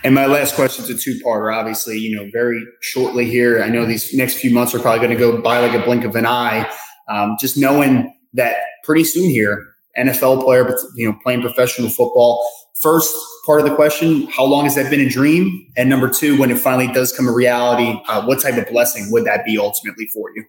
And 0.04 0.14
my 0.14 0.26
last 0.26 0.56
question 0.56 0.84
is 0.84 0.90
a 0.90 0.98
two-parter. 0.98 1.54
Obviously, 1.54 1.98
you 1.98 2.16
know, 2.16 2.30
very 2.32 2.64
shortly 2.82 3.26
here. 3.26 3.64
I 3.64 3.70
know 3.70 3.86
these 3.86 4.14
next 4.14 4.36
few 4.36 4.54
months 4.54 4.76
are 4.76 4.80
probably 4.80 5.00
going 5.00 5.12
to 5.12 5.18
go 5.18 5.42
by 5.42 5.60
like 5.60 5.74
a 5.74 5.84
blink 5.84 6.04
of 6.04 6.16
an 6.16 6.26
eye. 6.26 6.70
Um, 7.10 7.38
just 7.40 7.58
knowing 7.58 8.14
that 8.34 8.58
pretty 8.84 9.04
soon 9.04 9.30
here, 9.30 9.66
NFL 9.98 10.44
player, 10.44 10.64
but 10.64 10.76
you 10.96 11.10
know, 11.10 11.18
playing 11.24 11.42
professional 11.42 11.90
football. 11.90 12.48
First 12.80 13.16
part 13.46 13.60
of 13.60 13.68
the 13.68 13.76
question: 13.76 14.28
How 14.28 14.44
long 14.44 14.66
has 14.66 14.76
that 14.76 14.92
been 14.92 15.00
a 15.00 15.10
dream? 15.10 15.66
And 15.76 15.90
number 15.90 16.10
two, 16.10 16.38
when 16.38 16.52
it 16.52 16.60
finally 16.60 16.88
does 16.88 17.16
come 17.16 17.28
a 17.28 17.34
reality, 17.34 18.00
uh, 18.08 18.24
what 18.26 18.42
type 18.42 18.56
of 18.56 18.68
blessing 18.68 19.12
would 19.12 19.26
that 19.26 19.46
be 19.46 19.58
ultimately 19.58 20.08
for 20.14 20.30
you? 20.36 20.46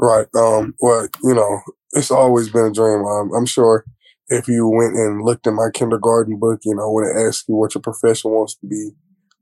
Right. 0.00 0.26
Um, 0.36 0.74
well, 0.80 1.08
you 1.24 1.34
know, 1.34 1.60
it's 1.92 2.10
always 2.10 2.48
been 2.48 2.66
a 2.66 2.72
dream. 2.72 3.04
I'm 3.36 3.46
sure 3.46 3.84
if 4.28 4.46
you 4.46 4.68
went 4.68 4.94
and 4.94 5.22
looked 5.22 5.46
in 5.46 5.56
my 5.56 5.70
kindergarten 5.74 6.38
book, 6.38 6.60
you 6.64 6.74
know, 6.74 6.90
when 6.90 7.04
it 7.04 7.16
asks 7.16 7.44
you 7.48 7.56
what 7.56 7.74
your 7.74 7.82
profession 7.82 8.30
wants 8.30 8.54
to 8.56 8.66
be, 8.66 8.90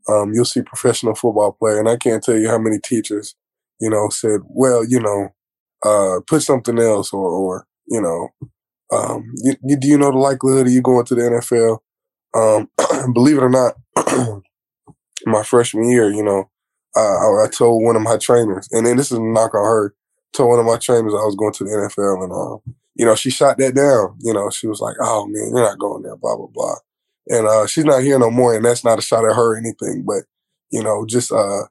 um, 0.08 0.32
you'll 0.32 0.46
see 0.46 0.62
professional 0.62 1.14
football 1.14 1.52
player. 1.52 1.78
And 1.78 1.88
I 1.88 1.96
can't 1.96 2.22
tell 2.22 2.38
you 2.38 2.48
how 2.48 2.58
many 2.58 2.78
teachers, 2.78 3.34
you 3.80 3.90
know, 3.90 4.08
said, 4.08 4.40
well, 4.44 4.82
you 4.84 5.00
know, 5.00 5.28
uh, 5.84 6.20
put 6.26 6.42
something 6.42 6.78
else 6.78 7.12
or, 7.12 7.28
or, 7.28 7.66
you 7.86 8.00
know, 8.00 8.28
um, 8.92 9.24
you, 9.42 9.56
you, 9.62 9.76
do 9.76 9.88
you 9.88 9.98
know 9.98 10.10
the 10.10 10.18
likelihood 10.18 10.68
of 10.68 10.72
you 10.72 10.80
going 10.80 11.04
to 11.04 11.14
the 11.14 11.22
NFL? 11.22 11.78
Um, 12.34 13.12
believe 13.12 13.36
it 13.36 13.42
or 13.42 13.50
not, 13.50 13.74
my 15.26 15.42
freshman 15.42 15.90
year, 15.90 16.10
you 16.10 16.22
know, 16.22 16.48
uh, 16.96 17.00
I, 17.00 17.44
I, 17.44 17.48
told 17.48 17.82
one 17.82 17.96
of 17.96 18.02
my 18.02 18.16
trainers, 18.16 18.68
and 18.72 18.86
then 18.86 18.96
this 18.96 19.12
is 19.12 19.18
a 19.18 19.22
knock 19.22 19.54
on 19.54 19.64
her 19.64 19.94
told 20.32 20.50
one 20.50 20.60
of 20.60 20.66
my 20.66 20.78
trainers 20.78 21.14
I 21.14 21.24
was 21.24 21.36
going 21.36 21.52
to 21.54 21.64
the 21.64 21.70
NFL, 21.70 22.24
and 22.24 22.32
uh, 22.32 22.72
you 22.94 23.04
know, 23.04 23.14
she 23.14 23.30
shot 23.30 23.58
that 23.58 23.74
down. 23.74 24.16
You 24.20 24.32
know, 24.32 24.50
she 24.50 24.66
was 24.66 24.80
like, 24.80 24.96
"Oh 25.00 25.26
man, 25.26 25.50
you're 25.50 25.62
not 25.62 25.78
going 25.78 26.02
there," 26.02 26.16
blah 26.16 26.36
blah 26.36 26.48
blah. 26.52 26.76
And 27.28 27.46
uh, 27.46 27.66
she's 27.66 27.84
not 27.84 28.02
here 28.02 28.18
no 28.18 28.30
more, 28.30 28.54
and 28.54 28.64
that's 28.64 28.84
not 28.84 28.98
a 28.98 29.02
shot 29.02 29.24
at 29.24 29.34
her 29.34 29.54
or 29.54 29.56
anything, 29.56 30.04
but 30.06 30.24
you 30.70 30.82
know, 30.82 31.04
just 31.06 31.32
uh, 31.32 31.62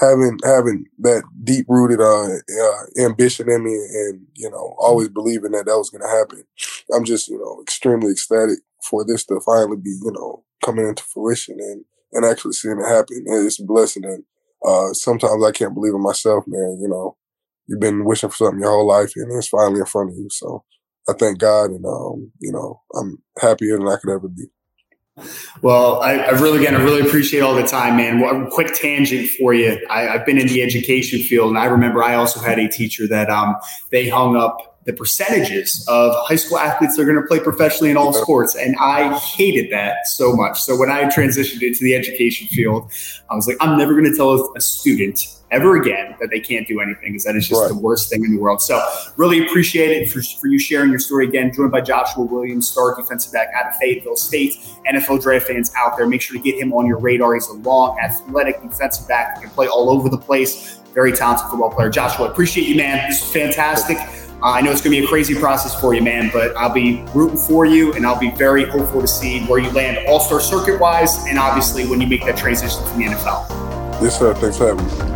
having 0.00 0.38
having 0.44 0.86
that 1.00 1.22
deep 1.44 1.66
rooted 1.68 2.00
uh, 2.00 2.34
uh, 2.34 3.04
ambition 3.04 3.50
in 3.50 3.64
me, 3.64 3.74
and 3.74 4.26
you 4.34 4.50
know, 4.50 4.74
always 4.78 5.08
believing 5.08 5.52
that 5.52 5.66
that 5.66 5.78
was 5.78 5.90
going 5.90 6.02
to 6.02 6.08
happen. 6.08 6.44
I'm 6.94 7.04
just 7.04 7.28
you 7.28 7.38
know 7.38 7.60
extremely 7.62 8.12
ecstatic 8.12 8.58
for 8.88 9.04
this 9.04 9.24
to 9.26 9.40
finally 9.44 9.76
be 9.76 9.90
you 9.90 10.12
know 10.12 10.44
coming 10.64 10.86
into 10.86 11.04
fruition 11.04 11.58
and 11.60 11.84
and 12.12 12.24
actually 12.24 12.52
seeing 12.52 12.80
it 12.80 12.88
happen. 12.88 13.24
It's 13.26 13.60
a 13.60 13.64
blessing, 13.64 14.04
and 14.04 14.24
uh, 14.64 14.92
sometimes 14.92 15.44
I 15.44 15.52
can't 15.52 15.74
believe 15.74 15.94
it 15.94 15.98
myself, 15.98 16.44
man. 16.46 16.78
You 16.80 16.88
know, 16.88 17.16
you've 17.68 17.80
been 17.80 18.04
wishing 18.04 18.30
for 18.30 18.36
something 18.36 18.60
your 18.60 18.70
whole 18.70 18.88
life 18.88 19.12
and 19.14 19.30
it's 19.32 19.48
finally 19.48 19.80
in 19.80 19.86
front 19.86 20.10
of 20.10 20.16
you. 20.16 20.28
So 20.30 20.64
I 21.08 21.12
thank 21.12 21.38
God 21.38 21.70
and, 21.70 21.84
um, 21.84 22.32
you 22.40 22.50
know, 22.50 22.82
I'm 22.98 23.22
happier 23.40 23.78
than 23.78 23.86
I 23.86 23.96
could 23.96 24.10
ever 24.10 24.28
be. 24.28 24.46
Well, 25.62 26.00
I, 26.00 26.14
I, 26.14 26.30
really, 26.30 26.60
again, 26.60 26.76
I 26.76 26.82
really 26.82 27.00
appreciate 27.00 27.40
all 27.40 27.54
the 27.54 27.66
time, 27.66 27.96
man. 27.96 28.20
Well, 28.20 28.46
quick 28.50 28.72
tangent 28.74 29.28
for 29.30 29.52
you. 29.52 29.84
I, 29.90 30.02
have 30.02 30.24
been 30.24 30.38
in 30.38 30.46
the 30.46 30.62
education 30.62 31.20
field, 31.20 31.48
and 31.48 31.58
I 31.58 31.64
remember 31.64 32.04
I 32.04 32.14
also 32.14 32.38
had 32.40 32.58
a 32.60 32.68
teacher 32.68 33.08
that 33.08 33.28
um, 33.28 33.56
they 33.90 34.08
hung 34.08 34.36
up 34.36 34.77
the 34.88 34.94
percentages 34.94 35.84
of 35.86 36.14
high 36.26 36.36
school 36.36 36.58
athletes 36.58 36.96
that 36.96 37.02
are 37.02 37.04
going 37.04 37.20
to 37.20 37.28
play 37.28 37.38
professionally 37.38 37.90
in 37.90 37.98
all 37.98 38.14
sports. 38.14 38.56
And 38.56 38.74
I 38.80 39.18
hated 39.18 39.70
that 39.70 40.06
so 40.06 40.34
much. 40.34 40.62
So 40.62 40.78
when 40.78 40.90
I 40.90 41.04
transitioned 41.04 41.62
into 41.62 41.84
the 41.84 41.94
education 41.94 42.48
field, 42.48 42.90
I 43.28 43.34
was 43.34 43.46
like, 43.46 43.58
I'm 43.60 43.76
never 43.76 43.92
going 43.92 44.10
to 44.10 44.16
tell 44.16 44.50
a 44.56 44.60
student 44.62 45.26
ever 45.50 45.76
again 45.76 46.16
that 46.20 46.30
they 46.30 46.40
can't 46.40 46.66
do 46.66 46.80
anything 46.80 47.12
because 47.12 47.24
that 47.24 47.36
is 47.36 47.46
just 47.46 47.60
right. 47.60 47.68
the 47.68 47.78
worst 47.78 48.08
thing 48.08 48.24
in 48.24 48.34
the 48.34 48.40
world. 48.40 48.62
So 48.62 48.82
really 49.16 49.46
appreciate 49.46 49.90
it 49.90 50.10
for, 50.10 50.22
for 50.22 50.46
you 50.46 50.58
sharing 50.58 50.88
your 50.88 51.00
story 51.00 51.28
again. 51.28 51.52
Joined 51.52 51.70
by 51.70 51.82
Joshua 51.82 52.24
Williams, 52.24 52.66
star 52.66 52.96
defensive 52.96 53.30
back 53.30 53.48
out 53.54 53.66
of 53.66 53.74
Fayetteville 53.76 54.16
State. 54.16 54.54
NFL 54.90 55.20
draft 55.20 55.48
fans 55.48 55.70
out 55.76 55.98
there, 55.98 56.06
make 56.06 56.22
sure 56.22 56.38
to 56.38 56.42
get 56.42 56.58
him 56.58 56.72
on 56.72 56.86
your 56.86 56.98
radar. 56.98 57.34
He's 57.34 57.46
a 57.48 57.52
long, 57.52 57.98
athletic 57.98 58.62
defensive 58.62 59.06
back 59.06 59.36
who 59.36 59.42
can 59.42 59.50
play 59.50 59.68
all 59.68 59.90
over 59.90 60.08
the 60.08 60.16
place. 60.16 60.80
Very 60.94 61.12
talented 61.12 61.46
football 61.50 61.70
player. 61.70 61.90
Joshua, 61.90 62.30
appreciate 62.30 62.66
you, 62.66 62.76
man. 62.76 63.06
This 63.06 63.22
is 63.22 63.30
fantastic. 63.30 63.98
Uh, 64.40 64.52
I 64.52 64.60
know 64.60 64.70
it's 64.70 64.80
going 64.80 64.94
to 64.94 65.00
be 65.00 65.04
a 65.04 65.08
crazy 65.08 65.34
process 65.34 65.78
for 65.80 65.94
you, 65.94 66.02
man, 66.02 66.30
but 66.32 66.56
I'll 66.56 66.72
be 66.72 67.02
rooting 67.12 67.38
for 67.38 67.66
you 67.66 67.92
and 67.94 68.06
I'll 68.06 68.20
be 68.20 68.30
very 68.30 68.64
hopeful 68.64 69.00
to 69.00 69.08
see 69.08 69.44
where 69.46 69.58
you 69.58 69.68
land 69.70 70.06
all 70.06 70.20
star 70.20 70.40
circuit 70.40 70.78
wise 70.78 71.26
and 71.26 71.38
obviously 71.38 71.88
when 71.88 72.00
you 72.00 72.06
make 72.06 72.24
that 72.24 72.36
transition 72.36 72.80
to 72.84 72.90
the 72.90 73.04
NFL. 73.04 73.48
Yes, 74.00 74.16
sir. 74.16 74.34
Thanks 74.34 74.56
for 74.56 74.68
having 74.68 74.86
me. 74.86 75.14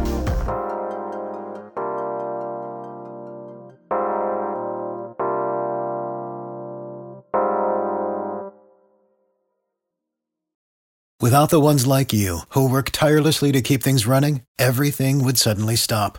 Without 11.20 11.50
the 11.50 11.60
ones 11.60 11.86
like 11.86 12.12
you 12.12 12.40
who 12.48 12.68
work 12.68 12.90
tirelessly 12.90 13.52
to 13.52 13.62
keep 13.62 13.84
things 13.84 14.04
running, 14.04 14.42
everything 14.58 15.24
would 15.24 15.38
suddenly 15.38 15.76
stop 15.76 16.18